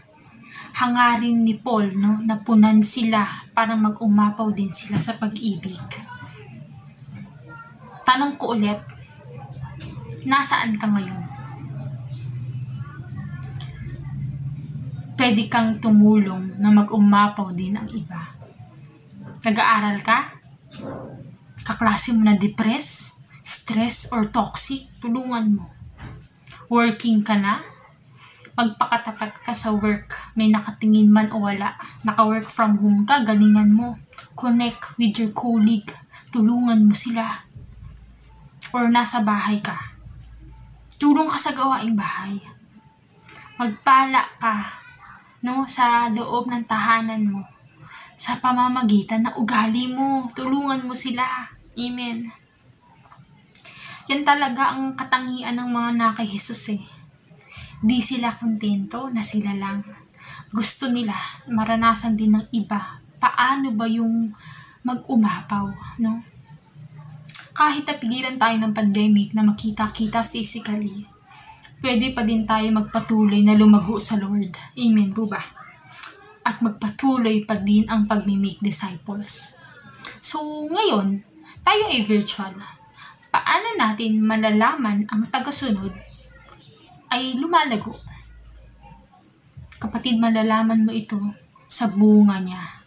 hangarin 0.78 1.42
ni 1.42 1.58
Paul 1.58 1.90
no, 1.98 2.22
na 2.22 2.38
punan 2.38 2.78
sila 2.86 3.26
para 3.50 3.74
mag-umapaw 3.74 4.54
din 4.54 4.70
sila 4.70 5.02
sa 5.02 5.18
pag-ibig. 5.18 5.74
Tanong 8.06 8.38
ko 8.38 8.54
ulit, 8.54 8.78
nasaan 10.22 10.78
ka 10.78 10.86
ngayon? 10.86 11.22
Pwede 15.18 15.50
kang 15.50 15.82
tumulong 15.82 16.62
na 16.62 16.70
mag-umapaw 16.70 17.50
din 17.50 17.74
ang 17.74 17.90
iba. 17.90 18.38
Nag-aaral 19.42 19.98
ka? 19.98 20.30
Kaklase 21.66 22.14
mo 22.14 22.22
na 22.22 22.38
depress, 22.38 23.18
stress, 23.42 24.14
or 24.14 24.30
toxic? 24.30 24.86
Tulungan 25.02 25.58
mo. 25.58 25.66
Working 26.70 27.26
ka 27.26 27.34
na? 27.34 27.77
Magpakatapat 28.58 29.46
ka 29.46 29.54
sa 29.54 29.70
work, 29.70 30.18
may 30.34 30.50
nakatingin 30.50 31.06
man 31.06 31.30
o 31.30 31.46
wala. 31.46 31.78
Naka-work 32.02 32.42
from 32.42 32.74
home 32.82 33.06
ka, 33.06 33.22
galingan 33.22 33.70
mo. 33.70 33.94
Connect 34.34 34.98
with 34.98 35.14
your 35.14 35.30
colleague. 35.30 35.86
Tulungan 36.34 36.82
mo 36.82 36.90
sila. 36.90 37.46
Or 38.74 38.90
nasa 38.90 39.22
bahay 39.22 39.62
ka. 39.62 39.78
Tulong 40.98 41.30
ka 41.30 41.38
sa 41.38 41.54
gawaing 41.54 41.94
bahay. 41.94 42.42
Magpala 43.54 44.26
ka 44.42 44.74
no, 45.46 45.62
sa 45.70 46.10
loob 46.10 46.50
ng 46.50 46.66
tahanan 46.66 47.30
mo. 47.30 47.46
Sa 48.18 48.42
pamamagitan 48.42 49.22
ng 49.22 49.38
ugali 49.38 49.86
mo. 49.86 50.26
Tulungan 50.34 50.82
mo 50.82 50.98
sila. 50.98 51.46
Amen. 51.78 52.26
Yan 54.10 54.26
talaga 54.26 54.74
ang 54.74 54.98
katangian 54.98 55.54
ng 55.54 55.70
mga 55.70 55.90
nakay 55.94 56.26
Jesus 56.26 56.74
eh 56.74 56.97
Di 57.78 58.02
sila 58.02 58.34
kontento 58.34 59.06
na 59.14 59.22
sila 59.22 59.54
lang. 59.54 59.86
Gusto 60.50 60.90
nila 60.90 61.14
maranasan 61.46 62.18
din 62.18 62.34
ng 62.34 62.50
iba. 62.50 62.98
Paano 63.22 63.70
ba 63.70 63.86
yung 63.86 64.34
mag-umapaw, 64.82 65.66
no? 66.02 66.26
Kahit 67.54 67.86
napigilan 67.86 68.34
tayo 68.38 68.56
ng 68.58 68.74
pandemic 68.74 69.34
na 69.34 69.46
makita-kita 69.46 70.22
physically, 70.26 71.06
pwede 71.78 72.14
pa 72.14 72.26
din 72.26 72.46
tayo 72.46 72.66
magpatuloy 72.74 73.42
na 73.46 73.54
lumago 73.54 73.98
sa 74.02 74.18
Lord. 74.18 74.54
Amen 74.74 75.10
po 75.14 75.30
ba? 75.30 75.42
At 76.42 76.58
magpatuloy 76.58 77.46
pa 77.46 77.58
din 77.58 77.86
ang 77.86 78.10
pagmimake 78.10 78.62
disciples. 78.62 79.58
So, 80.18 80.66
ngayon, 80.66 81.22
tayo 81.62 81.82
ay 81.90 82.02
virtual. 82.06 82.58
Paano 83.30 83.68
natin 83.78 84.18
malalaman 84.22 85.06
ang 85.10 85.26
tagasunod 85.30 86.07
ay 87.08 87.36
lumalago. 87.36 87.96
Kapatid, 89.78 90.18
malalaman 90.18 90.84
mo 90.84 90.92
ito 90.92 91.18
sa 91.68 91.86
bunga 91.92 92.40
niya. 92.40 92.78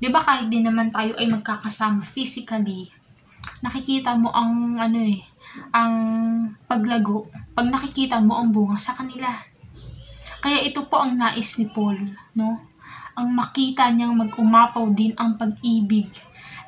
Di 0.00 0.08
ba 0.08 0.24
kahit 0.24 0.48
din 0.48 0.64
naman 0.64 0.88
tayo 0.88 1.12
ay 1.20 1.28
magkakasama 1.28 2.00
physically, 2.00 2.88
nakikita 3.60 4.16
mo 4.16 4.32
ang 4.32 4.80
ano 4.80 4.98
eh, 5.04 5.20
ang 5.76 5.94
paglago. 6.64 7.28
Pag 7.52 7.68
nakikita 7.68 8.16
mo 8.24 8.40
ang 8.40 8.48
bunga 8.48 8.80
sa 8.80 8.96
kanila. 8.96 9.28
Kaya 10.40 10.64
ito 10.64 10.88
po 10.88 11.04
ang 11.04 11.20
nais 11.20 11.60
ni 11.60 11.68
Paul, 11.68 12.00
no? 12.32 12.64
Ang 13.12 13.36
makita 13.36 13.92
niyang 13.92 14.16
mag-umapaw 14.16 14.88
din 14.96 15.12
ang 15.20 15.36
pag-ibig 15.36 16.08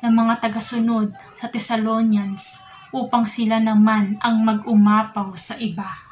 ng 0.05 0.13
mga 0.13 0.45
tagasunod 0.45 1.09
sa 1.33 1.49
Thessalonians 1.49 2.69
upang 2.93 3.25
sila 3.25 3.57
naman 3.57 4.21
ang 4.21 4.45
mag-umapaw 4.45 5.33
sa 5.33 5.57
iba. 5.57 6.02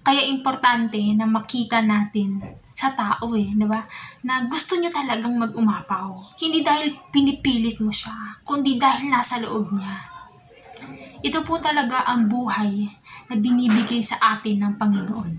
Kaya 0.00 0.24
importante 0.24 0.96
na 1.12 1.28
makita 1.28 1.84
natin 1.84 2.40
sa 2.72 2.96
tao 2.96 3.28
eh, 3.36 3.52
di 3.52 3.66
ba? 3.68 3.84
Na 4.24 4.48
gusto 4.48 4.80
niya 4.80 4.88
talagang 4.88 5.36
mag-umapaw. 5.36 6.36
Hindi 6.40 6.64
dahil 6.64 6.96
pinipilit 7.12 7.76
mo 7.84 7.92
siya, 7.92 8.40
kundi 8.40 8.80
dahil 8.80 9.12
nasa 9.12 9.36
loob 9.36 9.76
niya. 9.76 10.00
Ito 11.20 11.44
po 11.44 11.60
talaga 11.60 12.08
ang 12.08 12.32
buhay 12.32 12.88
na 13.28 13.36
binibigay 13.36 14.00
sa 14.00 14.16
atin 14.40 14.64
ng 14.64 14.74
Panginoon. 14.80 15.32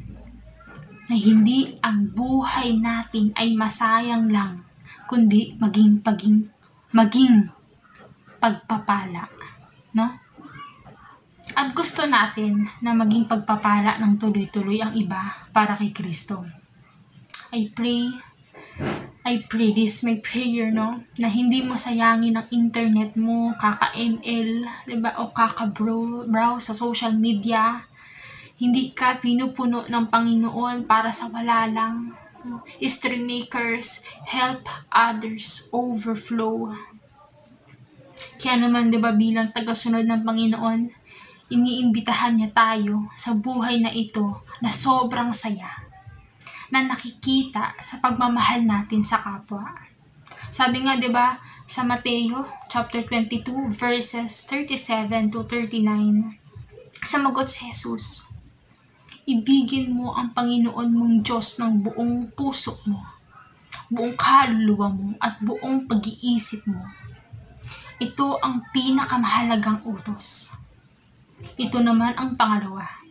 Na 1.10 1.16
hindi 1.18 1.74
ang 1.82 2.14
buhay 2.14 2.78
natin 2.78 3.34
ay 3.34 3.58
masayang 3.58 4.30
lang, 4.30 4.62
kundi 5.10 5.58
maging 5.58 6.06
paging 6.06 6.46
maging 6.94 7.50
pagpapala, 8.38 9.26
no? 9.98 10.21
At 11.52 11.76
gusto 11.76 12.08
natin 12.08 12.72
na 12.80 12.96
maging 12.96 13.28
pagpapala 13.28 14.00
ng 14.00 14.16
tuloy-tuloy 14.16 14.80
ang 14.80 14.96
iba 14.96 15.48
para 15.52 15.76
kay 15.76 15.92
Kristo. 15.92 16.48
I 17.52 17.68
pray, 17.76 18.08
I 19.28 19.44
pray 19.44 19.76
this 19.76 20.08
my 20.08 20.16
prayer, 20.24 20.72
no? 20.72 21.04
Na 21.20 21.28
hindi 21.28 21.60
mo 21.68 21.76
sayangin 21.76 22.40
ang 22.40 22.48
internet 22.56 23.20
mo, 23.20 23.52
kaka-ML, 23.60 24.64
diba? 24.88 25.12
O 25.20 25.36
kaka-browse 25.36 26.72
sa 26.72 26.74
social 26.74 27.12
media. 27.20 27.84
Hindi 28.56 28.96
ka 28.96 29.20
pinupuno 29.20 29.84
ng 29.84 30.06
Panginoon 30.08 30.88
para 30.88 31.12
sa 31.12 31.28
wala 31.28 31.68
lang. 31.68 32.16
Stream 32.82 33.28
makers, 33.28 34.08
help 34.26 34.66
others 34.90 35.68
overflow. 35.76 36.72
Kaya 38.42 38.58
naman, 38.58 38.90
di 38.90 38.98
ba, 38.98 39.14
bilang 39.14 39.54
tagasunod 39.54 40.02
ng 40.02 40.22
Panginoon, 40.26 40.82
iniimbitahan 41.52 42.40
niya 42.40 42.50
tayo 42.56 43.12
sa 43.14 43.36
buhay 43.36 43.84
na 43.84 43.92
ito 43.92 44.42
na 44.64 44.72
sobrang 44.72 45.36
saya 45.36 45.84
na 46.72 46.88
nakikita 46.88 47.76
sa 47.84 48.00
pagmamahal 48.00 48.64
natin 48.64 49.04
sa 49.04 49.20
kapwa. 49.20 49.76
Sabi 50.48 50.88
nga 50.88 50.96
'di 50.96 51.12
ba 51.12 51.36
sa 51.68 51.84
Mateo 51.84 52.48
chapter 52.72 53.04
22 53.04 53.68
verses 53.68 54.48
37 54.48 55.32
to 55.32 55.44
39. 55.44 56.40
Samagot 57.04 57.52
si 57.52 57.68
Jesus. 57.68 58.28
Ibigin 59.28 59.92
mo 59.92 60.16
ang 60.16 60.32
Panginoon 60.32 60.90
mong 60.92 61.16
Diyos 61.24 61.60
ng 61.60 61.84
buong 61.84 62.36
puso 62.36 62.80
mo, 62.88 63.00
buong 63.92 64.16
kaluluwa 64.16 64.92
mo 64.92 65.16
at 65.20 65.40
buong 65.40 65.88
pag-iisip 65.88 66.68
mo. 66.68 66.84
Ito 68.02 68.42
ang 68.42 68.66
pinakamahalagang 68.74 69.86
utos. 69.86 70.52
Ito 71.58 71.80
naman 71.80 72.16
ang 72.18 72.34
pangalawa 72.40 73.02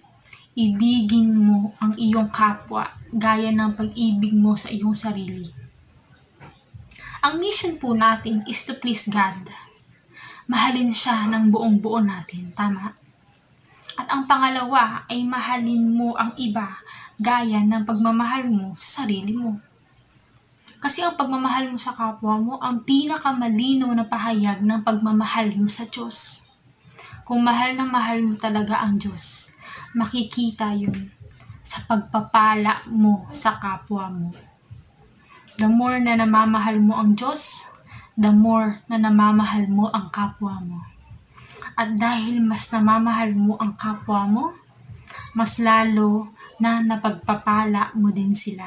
ibigin 0.61 1.31
mo 1.31 1.73
ang 1.79 1.95
iyong 1.95 2.29
kapwa 2.29 2.91
gaya 3.15 3.55
ng 3.55 3.75
pag-ibig 3.79 4.35
mo 4.35 4.59
sa 4.59 4.69
iyong 4.69 4.95
sarili. 4.95 5.49
Ang 7.25 7.41
mission 7.41 7.81
po 7.81 7.97
natin 7.97 8.45
is 8.45 8.65
to 8.69 8.77
please 8.77 9.09
God. 9.09 9.49
Mahalin 10.51 10.91
siya 10.91 11.31
ng 11.31 11.53
buong 11.53 11.79
buo 11.79 12.03
natin, 12.03 12.51
tama? 12.53 12.93
At 13.95 14.09
ang 14.09 14.25
pangalawa 14.27 15.07
ay 15.07 15.23
mahalin 15.23 15.85
mo 15.85 16.17
ang 16.17 16.35
iba 16.41 16.81
gaya 17.21 17.61
ng 17.61 17.85
pagmamahal 17.85 18.49
mo 18.49 18.73
sa 18.75 19.05
sarili 19.05 19.37
mo. 19.37 19.61
Kasi 20.81 21.05
ang 21.05 21.15
pagmamahal 21.15 21.69
mo 21.69 21.77
sa 21.77 21.93
kapwa 21.93 22.41
mo 22.41 22.57
ang 22.59 22.83
pinakamalino 22.83 23.93
na 23.93 24.09
pahayag 24.09 24.65
ng 24.65 24.81
pagmamahal 24.81 25.53
mo 25.61 25.69
sa 25.69 25.85
Diyos. 25.85 26.50
Kung 27.27 27.45
mahal 27.47 27.77
na 27.79 27.87
mahal 27.87 28.25
mo 28.25 28.35
talaga 28.35 28.83
ang 28.83 28.99
Diyos, 28.99 29.55
makikita 29.95 30.75
yun 30.75 31.13
sa 31.61 31.85
pagpapala 31.87 32.89
mo 32.91 33.29
sa 33.31 33.61
kapwa 33.61 34.11
mo. 34.11 34.31
The 35.61 35.69
more 35.69 36.01
na 36.01 36.17
namamahal 36.17 36.81
mo 36.81 36.97
ang 36.97 37.13
Diyos, 37.15 37.69
the 38.17 38.33
more 38.33 38.81
na 38.89 38.97
namamahal 38.97 39.69
mo 39.69 39.93
ang 39.93 40.09
kapwa 40.09 40.59
mo. 40.65 40.81
At 41.77 41.95
dahil 42.01 42.41
mas 42.41 42.73
namamahal 42.73 43.37
mo 43.37 43.61
ang 43.61 43.77
kapwa 43.77 44.25
mo, 44.25 44.45
mas 45.37 45.61
lalo 45.61 46.33
na 46.59 46.81
napagpapala 46.83 47.95
mo 47.97 48.09
din 48.11 48.35
sila. 48.35 48.67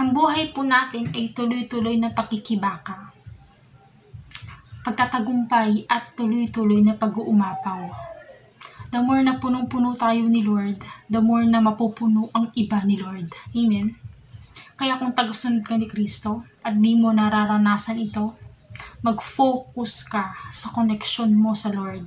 Ang 0.00 0.16
buhay 0.16 0.56
po 0.56 0.64
natin 0.64 1.12
ay 1.12 1.36
tuloy-tuloy 1.36 2.00
na 2.00 2.16
pakikibaka, 2.16 3.11
pagtatagumpay 4.82 5.86
at 5.86 6.14
tuloy-tuloy 6.18 6.82
na 6.82 6.98
pag-uumapaw 6.98 8.12
the 8.92 9.00
more 9.00 9.24
na 9.24 9.40
punong-puno 9.40 9.96
tayo 9.96 10.28
ni 10.28 10.44
Lord, 10.44 10.76
the 11.08 11.16
more 11.16 11.48
na 11.48 11.64
mapupuno 11.64 12.28
ang 12.36 12.52
iba 12.52 12.84
ni 12.84 13.00
Lord. 13.00 13.32
Amen? 13.56 13.96
Kaya 14.76 15.00
kung 15.00 15.16
tagasunod 15.16 15.64
ka 15.64 15.80
ni 15.80 15.88
Kristo 15.88 16.44
at 16.60 16.76
di 16.76 16.92
mo 16.92 17.08
nararanasan 17.08 17.96
ito, 17.96 18.36
mag-focus 19.00 20.12
ka 20.12 20.36
sa 20.52 20.68
connection 20.76 21.32
mo 21.32 21.56
sa 21.56 21.72
Lord. 21.72 22.04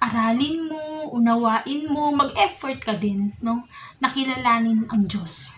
Aralin 0.00 0.72
mo, 0.72 1.12
unawain 1.12 1.84
mo, 1.92 2.16
mag-effort 2.16 2.80
ka 2.80 2.96
din, 2.96 3.36
no? 3.44 3.68
Nakilalanin 4.00 4.88
ang 4.88 5.04
Diyos. 5.04 5.52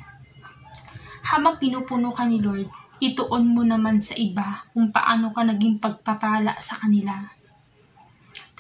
Habang 1.23 1.63
pinupuno 1.63 2.11
ka 2.11 2.27
ni 2.27 2.43
Lord, 2.43 2.67
ituon 3.01 3.57
mo 3.57 3.65
naman 3.65 3.99
sa 3.99 4.15
iba 4.15 4.69
kung 4.77 4.93
paano 4.93 5.33
ka 5.33 5.43
naging 5.43 5.81
pagpapala 5.81 6.57
sa 6.61 6.79
kanila 6.79 7.41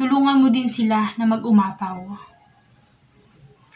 tulungan 0.00 0.40
mo 0.40 0.48
din 0.48 0.64
sila 0.64 1.12
na 1.20 1.28
mag-umapaw. 1.28 2.08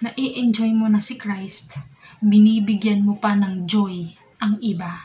Na 0.00 0.08
i-enjoy 0.16 0.72
mo 0.72 0.88
na 0.88 1.04
si 1.04 1.20
Christ, 1.20 1.76
binibigyan 2.24 3.04
mo 3.04 3.20
pa 3.20 3.36
ng 3.36 3.68
joy 3.68 4.08
ang 4.40 4.56
iba. 4.64 5.04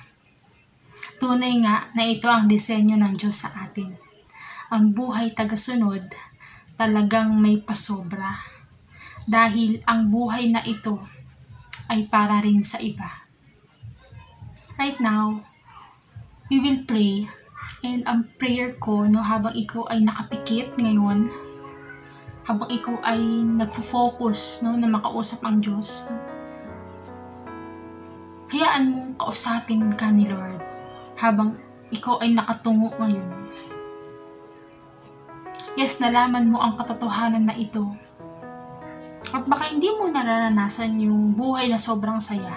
Tunay 1.20 1.60
nga 1.60 1.92
na 1.92 2.08
ito 2.08 2.32
ang 2.32 2.48
disenyo 2.48 2.96
ng 2.96 3.20
Diyos 3.20 3.44
sa 3.44 3.68
atin. 3.68 4.00
Ang 4.72 4.96
buhay 4.96 5.36
tagasunod 5.36 6.08
talagang 6.80 7.36
may 7.36 7.60
pasobra. 7.60 8.40
Dahil 9.28 9.84
ang 9.84 10.08
buhay 10.08 10.48
na 10.48 10.64
ito 10.64 11.04
ay 11.92 12.08
para 12.08 12.40
rin 12.40 12.64
sa 12.64 12.80
iba. 12.80 13.28
Right 14.80 15.04
now, 15.04 15.44
we 16.50 16.58
will 16.60 16.82
pray 16.90 17.30
And 17.80 18.04
ang 18.04 18.28
prayer 18.36 18.76
ko, 18.76 19.08
no, 19.08 19.24
habang 19.24 19.56
ikaw 19.56 19.88
ay 19.88 20.04
nakapikit 20.04 20.76
ngayon, 20.84 21.32
habang 22.44 22.68
ikaw 22.68 23.00
ay 23.08 23.24
nagfo-focus, 23.56 24.68
no, 24.68 24.76
na 24.76 24.92
makausap 24.92 25.40
ang 25.48 25.64
Diyos, 25.64 26.12
hayaan 28.52 28.92
mong 28.92 29.10
kausapin 29.16 29.94
ka 29.96 30.12
ni 30.12 30.28
Lord 30.28 30.60
habang 31.16 31.56
ikaw 31.94 32.20
ay 32.20 32.36
nakatungo 32.36 32.92
ngayon. 33.00 33.32
Yes, 35.80 36.04
nalaman 36.04 36.52
mo 36.52 36.60
ang 36.60 36.76
katotohanan 36.76 37.48
na 37.48 37.56
ito. 37.56 37.88
At 39.32 39.48
baka 39.48 39.72
hindi 39.72 39.88
mo 39.96 40.10
nararanasan 40.12 41.00
yung 41.00 41.38
buhay 41.38 41.72
na 41.72 41.80
sobrang 41.80 42.20
saya 42.20 42.52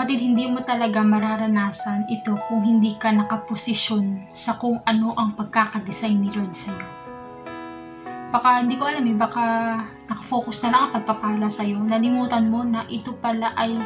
Kapatid, 0.00 0.32
hindi 0.32 0.48
mo 0.48 0.64
talaga 0.64 1.04
mararanasan 1.04 2.08
ito 2.08 2.32
kung 2.48 2.64
hindi 2.64 2.96
ka 2.96 3.12
nakaposisyon 3.12 4.32
sa 4.32 4.56
kung 4.56 4.80
ano 4.88 5.12
ang 5.12 5.36
pagkakadesign 5.36 6.24
ni 6.24 6.32
Lord 6.32 6.56
sa'yo. 6.56 6.88
Baka 8.32 8.64
hindi 8.64 8.80
ko 8.80 8.88
alam 8.88 9.04
eh, 9.04 9.12
baka 9.12 9.44
nakafocus 10.08 10.64
na 10.64 10.72
lang 10.72 10.82
ang 10.88 10.92
pagpapala 10.96 11.52
sa'yo. 11.52 11.84
Nalimutan 11.84 12.48
mo 12.48 12.64
na 12.64 12.88
ito 12.88 13.12
pala 13.12 13.52
ay 13.60 13.76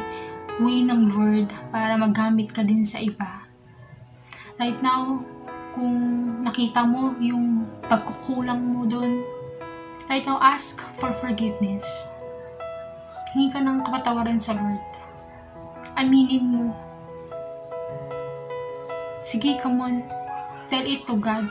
way 0.63 0.87
ng 0.87 1.11
Lord 1.11 1.51
para 1.75 1.99
magamit 1.99 2.47
ka 2.55 2.63
din 2.63 2.87
sa 2.87 3.03
iba. 3.03 3.43
Right 4.55 4.79
now, 4.79 5.19
kung 5.75 5.99
nakita 6.47 6.87
mo 6.87 7.11
yung 7.19 7.67
pagkukulang 7.91 8.63
mo 8.63 8.87
doon, 8.87 9.19
right 10.07 10.23
now 10.23 10.39
ask 10.39 10.79
for 10.95 11.11
forgiveness. 11.11 11.83
Hingi 13.35 13.51
ka 13.51 13.59
ng 13.59 13.83
kapatawaran 13.83 14.39
sa 14.39 14.55
Lord 14.55 14.94
aminin 15.95 16.45
mo. 16.45 16.67
Sige, 19.25 19.57
come 19.57 19.79
on. 19.81 19.95
Tell 20.69 20.85
it 20.85 21.07
to 21.07 21.17
God. 21.17 21.49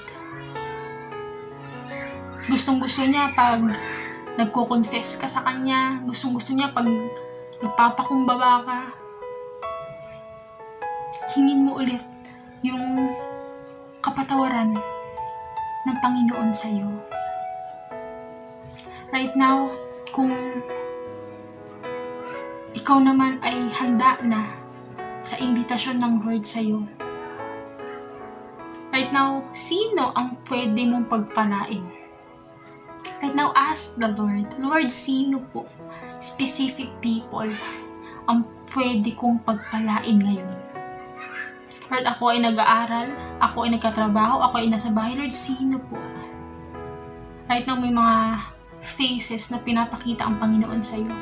Gustong 2.46 2.78
gusto 2.78 3.02
niya 3.02 3.32
pag 3.32 3.64
nagko-confess 4.36 5.18
ka 5.18 5.26
sa 5.26 5.42
kanya. 5.42 5.98
Gustong 6.04 6.36
gusto 6.36 6.52
niya 6.52 6.70
pag 6.70 6.86
nagpapakumbaba 7.64 8.62
ka. 8.62 8.80
Hingin 11.34 11.64
mo 11.64 11.80
ulit 11.80 12.04
yung 12.60 13.10
kapatawaran 14.04 14.76
ng 15.84 15.96
Panginoon 16.04 16.52
sa 16.52 16.68
iyo. 16.68 16.88
Right 19.08 19.32
now, 19.34 19.72
kung 20.12 20.30
ikaw 22.74 22.98
naman 22.98 23.38
ay 23.40 23.70
handa 23.70 24.18
na 24.26 24.50
sa 25.22 25.38
imbitasyon 25.38 26.02
ng 26.02 26.26
Lord 26.26 26.42
sa 26.42 26.58
iyo. 26.58 26.84
Right 28.90 29.10
now, 29.10 29.42
sino 29.50 30.14
ang 30.14 30.38
pwede 30.46 30.86
mong 30.86 31.06
pagpalain? 31.10 31.86
Right 33.22 33.34
now, 33.34 33.54
ask 33.54 33.98
the 33.98 34.10
Lord, 34.10 34.54
Lord, 34.58 34.90
sino 34.90 35.42
po? 35.50 35.66
Specific 36.18 36.90
people 36.98 37.50
ang 38.26 38.46
pwede 38.74 39.14
kong 39.14 39.42
pagpalain 39.46 40.18
ngayon. 40.18 40.54
Lord, 41.90 42.06
ako 42.10 42.34
ay 42.34 42.38
nag-aaral, 42.42 43.08
ako 43.38 43.66
ay 43.66 43.70
nagkatrabaho, 43.78 44.42
ako 44.50 44.54
ay 44.62 44.66
nasa 44.66 44.90
bahay. 44.90 45.14
Lord, 45.14 45.34
sino 45.34 45.78
po? 45.78 45.98
Right 47.46 47.66
now, 47.66 47.78
may 47.78 47.94
mga 47.94 48.50
faces 48.82 49.50
na 49.54 49.62
pinapakita 49.62 50.26
ang 50.26 50.42
Panginoon 50.42 50.82
sa 50.82 50.98
iyo. 50.98 51.12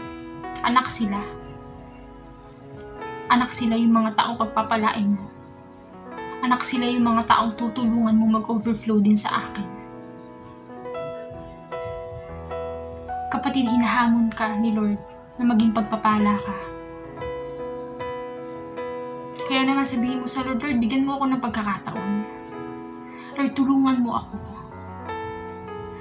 Anak 0.65 0.89
sila. 0.89 1.42
Anak 3.33 3.49
sila 3.49 3.81
yung 3.81 3.97
mga 3.97 4.13
taong 4.13 4.37
pagpapalain 4.37 5.17
mo. 5.17 5.25
Anak 6.45 6.61
sila 6.61 6.85
yung 6.85 7.17
mga 7.17 7.25
taong 7.25 7.57
tutulungan 7.57 8.13
mo 8.13 8.29
mag-overflow 8.29 9.01
din 9.01 9.17
sa 9.17 9.49
akin. 9.49 9.65
Kapatid, 13.33 13.73
hinahamon 13.73 14.29
ka 14.37 14.53
ni 14.61 14.77
Lord 14.77 15.01
na 15.41 15.49
maging 15.49 15.73
pagpapala 15.73 16.37
ka. 16.45 16.57
Kaya 19.49 19.65
naman 19.65 19.89
sabihin 19.89 20.21
mo 20.21 20.29
sa 20.29 20.45
Lord, 20.45 20.61
Lord, 20.61 20.77
bigyan 20.77 21.09
mo 21.09 21.17
ako 21.17 21.25
ng 21.33 21.41
pagkakataon. 21.41 22.13
Lord, 23.41 23.53
tulungan 23.57 24.05
mo 24.05 24.21
ako. 24.21 24.37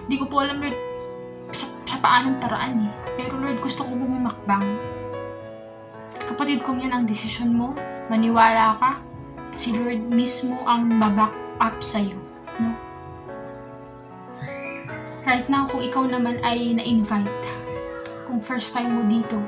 Hindi 0.04 0.15
ko 0.20 0.28
po 0.28 0.44
alam, 0.44 0.60
Lord, 0.60 0.76
sa, 1.56 1.72
sa 1.88 1.96
paanong 1.96 2.44
paraan 2.44 2.91
eh. 2.91 2.94
Pero 3.15 3.39
Lord, 3.39 3.63
gusto 3.63 3.88
ko 3.88 3.96
bumakbang. 3.96 5.00
Kapatid, 6.32 6.63
kung 6.63 6.80
yan 6.80 6.96
ang 6.96 7.04
desisyon 7.04 7.52
mo, 7.52 7.76
maniwala 8.08 8.80
ka, 8.80 9.04
si 9.52 9.76
Lord 9.76 10.08
mismo 10.08 10.63
ang 10.63 10.88
baback 10.96 11.36
up 11.60 11.76
sa'yo. 11.84 12.15
No? 12.56 12.72
Right 15.28 15.52
now, 15.52 15.67
kung 15.67 15.84
ikaw 15.84 16.08
naman 16.08 16.39
ay 16.39 16.72
na-invite, 16.80 17.44
kung 18.24 18.39
first 18.39 18.72
time 18.72 18.96
mo 18.96 19.04
dito, 19.12 19.44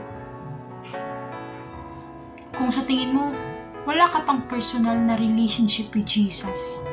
kung 2.51 2.67
sa 2.67 2.83
tingin 2.83 3.15
mo, 3.15 3.31
wala 3.87 4.03
ka 4.03 4.19
pang 4.27 4.43
personal 4.51 4.99
na 4.99 5.15
relationship 5.15 5.87
with 5.95 6.03
Jesus. 6.03 6.83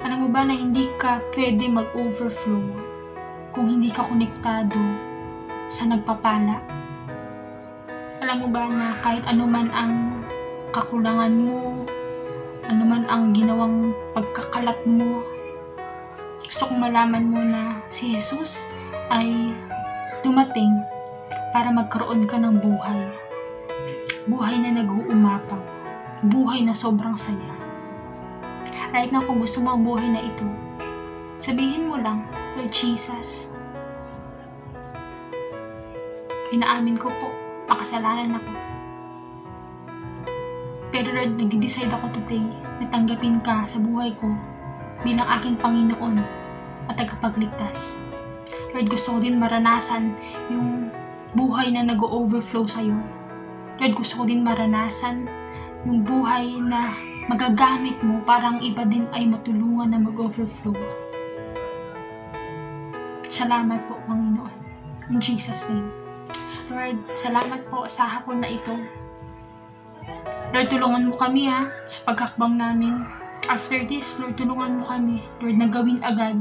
Alam 0.00 0.24
mo 0.24 0.28
ba 0.32 0.48
na 0.48 0.56
hindi 0.56 0.88
ka 0.96 1.20
pwede 1.36 1.68
mag-overflow 1.68 2.64
kung 3.52 3.68
hindi 3.68 3.92
ka 3.92 4.08
konektado 4.08 4.80
sa 5.68 5.84
nagpapala? 5.84 6.79
Alam 8.30 8.46
mo 8.46 8.54
ba 8.54 8.62
na 8.70 8.94
kahit 9.02 9.26
anuman 9.26 9.66
ang 9.74 10.22
kakulangan 10.70 11.34
mo, 11.34 11.82
anuman 12.62 13.02
ang 13.10 13.34
ginawang 13.34 13.90
pagkakalat 14.14 14.78
mo, 14.86 15.26
gusto 16.46 16.70
kong 16.70 16.78
malaman 16.78 17.26
mo 17.26 17.42
na 17.42 17.82
si 17.90 18.14
Jesus 18.14 18.70
ay 19.10 19.50
dumating 20.22 20.78
para 21.50 21.74
magkaroon 21.74 22.22
ka 22.30 22.38
ng 22.38 22.54
buhay 22.62 23.02
buhay 24.30 24.62
na 24.62 24.78
nag-uumapang, 24.78 25.66
buhay 26.30 26.62
na 26.62 26.70
sobrang 26.70 27.18
saya. 27.18 27.50
Right 28.94 29.10
now, 29.10 29.26
kung 29.26 29.42
gusto 29.42 29.58
mo 29.58 29.74
ang 29.74 29.82
buhay 29.82 30.06
na 30.06 30.22
ito, 30.22 30.46
sabihin 31.42 31.90
mo 31.90 31.98
lang, 31.98 32.22
Lord 32.54 32.70
Jesus, 32.70 33.50
inaamin 36.54 36.94
ko 36.94 37.10
po, 37.10 37.39
makasalanan 37.70 38.34
ako. 38.34 38.50
Pero 40.90 41.14
Lord, 41.14 41.38
nag-decide 41.38 41.94
ako 41.94 42.10
today 42.18 42.42
na 42.82 42.86
tanggapin 42.90 43.38
ka 43.40 43.62
sa 43.62 43.78
buhay 43.78 44.10
ko 44.18 44.26
bilang 45.06 45.24
aking 45.38 45.54
Panginoon 45.56 46.18
at 46.90 46.98
tagapagligtas. 46.98 48.02
Lord, 48.74 48.90
gusto 48.90 49.16
ko 49.16 49.18
din 49.22 49.38
maranasan 49.38 50.18
yung 50.50 50.90
buhay 51.38 51.70
na 51.70 51.86
nag-overflow 51.86 52.66
sa'yo. 52.66 52.98
Lord, 53.78 53.94
gusto 53.94 54.22
ko 54.22 54.24
din 54.26 54.42
maranasan 54.42 55.30
yung 55.86 56.02
buhay 56.02 56.58
na 56.58 56.90
magagamit 57.30 57.96
mo 58.02 58.18
para 58.26 58.50
ang 58.50 58.58
iba 58.58 58.82
din 58.82 59.06
ay 59.14 59.30
matulungan 59.30 59.94
na 59.94 60.02
mag-overflow. 60.02 60.74
Salamat 63.30 63.86
po, 63.86 63.94
Panginoon. 64.10 64.54
In 65.14 65.22
Jesus' 65.22 65.70
name. 65.70 65.99
Lord, 66.70 67.02
salamat 67.18 67.66
po 67.66 67.90
sa 67.90 68.06
hapon 68.06 68.38
na 68.38 68.48
ito. 68.54 68.70
Lord, 70.54 70.70
tulungan 70.70 71.10
mo 71.10 71.18
kami 71.18 71.50
ha, 71.50 71.66
sa 71.90 72.14
paghakbang 72.14 72.54
namin. 72.54 73.02
After 73.50 73.82
this, 73.82 74.22
Lord, 74.22 74.38
tulungan 74.38 74.78
mo 74.78 74.84
kami. 74.86 75.18
Lord, 75.42 75.58
nagawin 75.58 75.98
agad. 76.06 76.38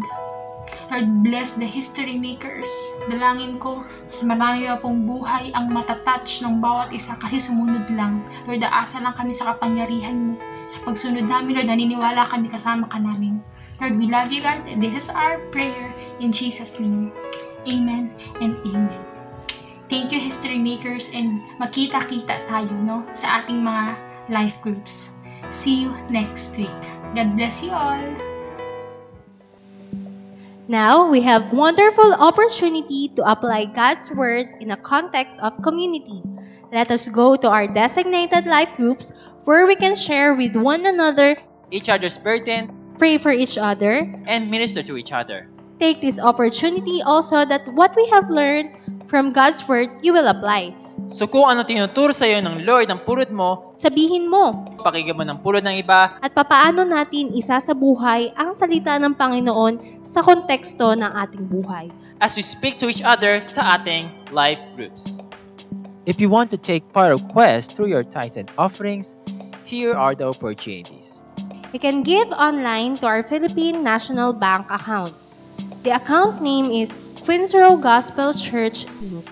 Lord, 0.94 1.26
bless 1.26 1.58
the 1.58 1.66
history 1.66 2.22
makers. 2.22 2.70
Dalangin 3.10 3.58
ko 3.58 3.82
sa 4.14 4.30
marami 4.30 4.70
pa 4.70 4.78
pong 4.78 5.10
buhay 5.10 5.50
ang 5.50 5.74
matatouch 5.74 6.46
ng 6.46 6.62
bawat 6.62 6.94
isa 6.94 7.18
kasi 7.18 7.42
sumunod 7.42 7.90
lang. 7.90 8.22
Lord, 8.46 8.62
aasa 8.62 9.02
lang 9.02 9.18
kami 9.18 9.34
sa 9.34 9.54
kapangyarihan 9.54 10.14
mo. 10.14 10.34
Sa 10.70 10.86
pagsunod 10.86 11.26
namin, 11.26 11.58
Lord, 11.58 11.70
naniniwala 11.74 12.30
kami 12.30 12.54
kasama 12.54 12.86
ka 12.86 13.02
namin. 13.02 13.42
Lord, 13.82 13.98
we 13.98 14.06
love 14.06 14.30
you, 14.30 14.46
God. 14.46 14.62
This 14.78 14.94
is 14.94 15.10
our 15.10 15.42
prayer 15.50 15.90
in 16.22 16.30
Jesus' 16.30 16.78
name. 16.78 17.10
Amen 17.66 18.14
and 18.38 18.54
amen. 18.70 19.09
Thank 19.90 20.14
you, 20.14 20.22
history 20.22 20.62
makers, 20.62 21.10
and 21.18 21.42
makita-kita 21.58 22.46
tayo 22.46 22.70
no, 22.86 23.02
sa 23.18 23.42
ating 23.42 23.66
mga 23.66 23.98
life 24.30 24.62
groups. 24.62 25.18
See 25.50 25.82
you 25.82 25.98
next 26.14 26.54
week. 26.62 26.80
God 27.18 27.34
bless 27.34 27.66
you 27.66 27.74
all. 27.74 27.98
Now, 30.70 31.10
we 31.10 31.26
have 31.26 31.50
wonderful 31.50 32.14
opportunity 32.14 33.10
to 33.18 33.26
apply 33.26 33.74
God's 33.74 34.14
Word 34.14 34.62
in 34.62 34.70
a 34.70 34.78
context 34.78 35.42
of 35.42 35.58
community. 35.66 36.22
Let 36.70 36.94
us 36.94 37.10
go 37.10 37.34
to 37.34 37.50
our 37.50 37.66
designated 37.66 38.46
life 38.46 38.78
groups 38.78 39.10
where 39.50 39.66
we 39.66 39.74
can 39.74 39.98
share 39.98 40.38
with 40.38 40.54
one 40.54 40.86
another, 40.86 41.34
each 41.74 41.90
other's 41.90 42.22
burden, 42.22 42.70
pray 43.02 43.18
for 43.18 43.34
each 43.34 43.58
other, 43.58 44.06
and 44.30 44.54
minister 44.54 44.86
to 44.86 45.02
each 45.02 45.10
other. 45.10 45.50
Take 45.80 46.04
this 46.04 46.20
opportunity 46.20 47.02
also 47.02 47.48
that 47.48 47.64
what 47.74 47.96
we 47.96 48.06
have 48.12 48.30
learned 48.30 48.76
from 49.08 49.34
God's 49.34 49.66
Word 49.66 49.90
you 50.06 50.14
will 50.14 50.28
apply. 50.28 50.76
So 51.10 51.26
kung 51.26 51.48
ano 51.48 51.64
tinuturo 51.66 52.14
sa 52.14 52.28
iyo 52.28 52.44
ng 52.44 52.68
Lord 52.68 52.92
ng 52.92 53.02
pulot 53.08 53.32
mo, 53.32 53.72
Sabihin 53.74 54.28
mo 54.28 54.68
pakinggan 54.84 55.16
mo 55.18 55.24
ng 55.24 55.40
pulot 55.42 55.64
ng 55.64 55.80
iba, 55.82 56.20
at 56.20 56.36
papaano 56.36 56.84
natin 56.84 57.34
isasabuhay 57.34 58.36
ang 58.36 58.54
salita 58.54 59.00
ng 59.00 59.16
Panginoon 59.16 60.04
sa 60.06 60.22
konteksto 60.22 60.94
ng 60.94 61.10
ating 61.16 61.48
buhay. 61.50 61.88
as 62.22 62.36
we 62.36 62.42
speak 62.42 62.78
to 62.80 62.90
each 62.90 63.02
other 63.02 63.42
sa 63.42 63.80
ating 63.80 64.04
life 64.32 64.60
groups. 64.76 65.20
If 66.06 66.20
you 66.20 66.30
want 66.30 66.52
to 66.52 66.58
take 66.58 66.84
part 66.92 67.12
of 67.12 67.24
Quest 67.32 67.76
through 67.76 67.88
your 67.88 68.04
tithes 68.04 68.36
and 68.36 68.50
offerings, 68.58 69.18
here 69.64 69.96
are 69.96 70.16
the 70.16 70.28
opportunities. 70.28 71.22
You 71.72 71.80
can 71.80 72.02
give 72.04 72.28
online 72.34 72.96
to 73.00 73.06
our 73.06 73.24
Philippine 73.24 73.84
National 73.84 74.34
Bank 74.34 74.68
account. 74.72 75.14
The 75.84 75.96
account 75.96 76.42
name 76.44 76.66
is 76.66 76.98
Quinsrow 77.24 77.80
Gospel 77.80 78.34
Church 78.34 78.86
Inc. 79.00 79.24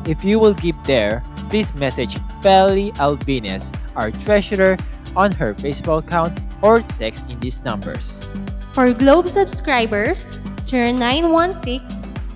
If 0.04 0.20
you 0.22 0.38
will 0.38 0.52
give 0.52 0.76
there, 0.84 1.24
please 1.48 1.72
message 1.72 2.20
Feli 2.44 2.92
Albines, 3.00 3.72
our 3.96 4.10
treasurer, 4.28 4.76
on 5.16 5.32
her 5.32 5.54
Facebook 5.54 6.04
account 6.04 6.38
or 6.60 6.82
text 7.00 7.30
in 7.30 7.40
these 7.40 7.64
numbers. 7.64 8.28
For 8.76 8.92
Globe 8.92 9.28
subscribers, 9.28 10.28
0916 10.68 11.80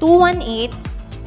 218 0.00 0.72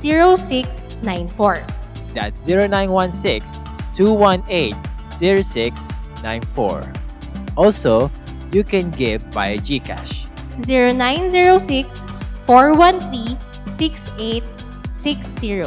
0694. 0.01 1.80
That's 2.13 2.47
0916 2.47 3.67
218 3.93 4.75
0694. 5.11 6.93
Also, 7.57 8.11
you 8.51 8.63
can 8.63 8.91
give 8.91 9.21
via 9.33 9.57
GCash. 9.57 10.27
0906 10.67 12.03
413 12.45 13.37
6860. 13.67 15.63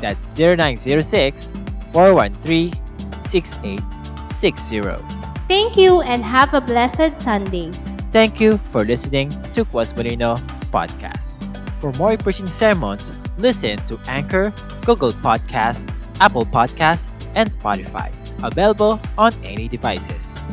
That's 0.00 0.38
0906 0.38 1.52
413 1.92 2.72
6860. 3.22 4.80
Thank 5.48 5.76
you 5.76 6.00
and 6.02 6.22
have 6.22 6.52
a 6.54 6.60
blessed 6.60 7.16
Sunday. 7.16 7.70
Thank 8.12 8.40
you 8.40 8.58
for 8.70 8.84
listening 8.84 9.30
to 9.54 9.64
Quas 9.64 9.96
Molino 9.96 10.36
Podcast. 10.72 11.44
For 11.80 11.92
more 11.92 12.16
preaching 12.16 12.46
sermons, 12.46 13.12
listen 13.38 13.78
to 13.86 13.98
Anchor, 14.08 14.52
Google 14.84 15.12
Podcasts, 15.12 15.92
Apple 16.20 16.44
Podcasts, 16.44 17.10
and 17.34 17.48
Spotify. 17.48 18.12
Available 18.42 19.00
on 19.16 19.32
any 19.44 19.68
devices. 19.68 20.48